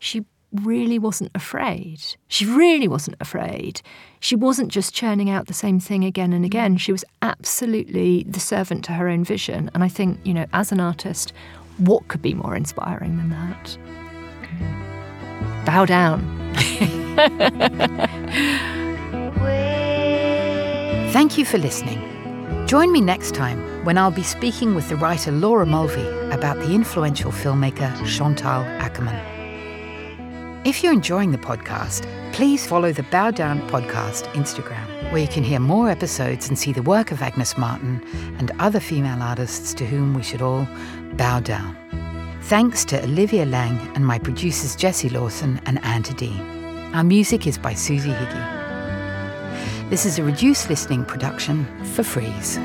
She 0.00 0.24
really 0.52 0.98
wasn't 0.98 1.30
afraid. 1.34 2.00
She 2.28 2.46
really 2.46 2.88
wasn't 2.88 3.16
afraid. 3.20 3.82
She 4.20 4.34
wasn't 4.34 4.70
just 4.70 4.94
churning 4.94 5.30
out 5.30 5.46
the 5.46 5.54
same 5.54 5.78
thing 5.78 6.04
again 6.04 6.32
and 6.32 6.44
mm. 6.44 6.46
again. 6.46 6.76
She 6.76 6.92
was 6.92 7.04
absolutely 7.22 8.24
the 8.24 8.40
servant 8.40 8.84
to 8.86 8.92
her 8.92 9.08
own 9.08 9.24
vision. 9.24 9.70
And 9.74 9.84
I 9.84 9.88
think, 9.88 10.18
you 10.24 10.34
know, 10.34 10.46
as 10.52 10.72
an 10.72 10.80
artist, 10.80 11.32
what 11.78 12.08
could 12.08 12.22
be 12.22 12.34
more 12.34 12.56
inspiring 12.56 13.16
than 13.16 13.30
that? 13.30 13.78
Bow 15.64 15.84
down. 15.84 16.36
Thank 21.12 21.38
you 21.38 21.44
for 21.44 21.58
listening. 21.58 22.04
Join 22.66 22.92
me 22.92 23.00
next 23.00 23.34
time 23.34 23.84
when 23.84 23.96
I'll 23.96 24.10
be 24.10 24.22
speaking 24.22 24.74
with 24.74 24.88
the 24.88 24.96
writer 24.96 25.32
Laura 25.32 25.66
Mulvey 25.66 26.06
about 26.30 26.58
the 26.58 26.74
influential 26.74 27.32
filmmaker 27.32 27.94
Chantal 28.06 28.62
Akerman. 28.78 29.37
If 30.64 30.82
you're 30.82 30.92
enjoying 30.92 31.30
the 31.30 31.38
podcast, 31.38 32.04
please 32.32 32.66
follow 32.66 32.92
the 32.92 33.04
Bow 33.04 33.30
Down 33.30 33.60
Podcast 33.68 34.24
Instagram, 34.32 35.12
where 35.12 35.22
you 35.22 35.28
can 35.28 35.44
hear 35.44 35.60
more 35.60 35.88
episodes 35.88 36.48
and 36.48 36.58
see 36.58 36.72
the 36.72 36.82
work 36.82 37.12
of 37.12 37.22
Agnes 37.22 37.56
Martin 37.56 38.02
and 38.38 38.50
other 38.58 38.80
female 38.80 39.22
artists 39.22 39.72
to 39.74 39.86
whom 39.86 40.14
we 40.14 40.22
should 40.22 40.42
all 40.42 40.66
bow 41.12 41.38
down. 41.38 41.76
Thanks 42.42 42.84
to 42.86 43.02
Olivia 43.04 43.46
Laing 43.46 43.78
and 43.94 44.04
my 44.04 44.18
producers 44.18 44.74
Jesse 44.74 45.08
Lawson 45.08 45.60
and 45.64 45.82
Anne 45.84 46.02
Dean. 46.02 46.40
Our 46.92 47.04
music 47.04 47.46
is 47.46 47.56
by 47.56 47.74
Susie 47.74 48.10
Higgie. 48.10 49.90
This 49.90 50.04
is 50.04 50.18
a 50.18 50.24
reduced 50.24 50.68
listening 50.68 51.04
production 51.04 51.66
for 51.94 52.02
Frieze. 52.02 52.58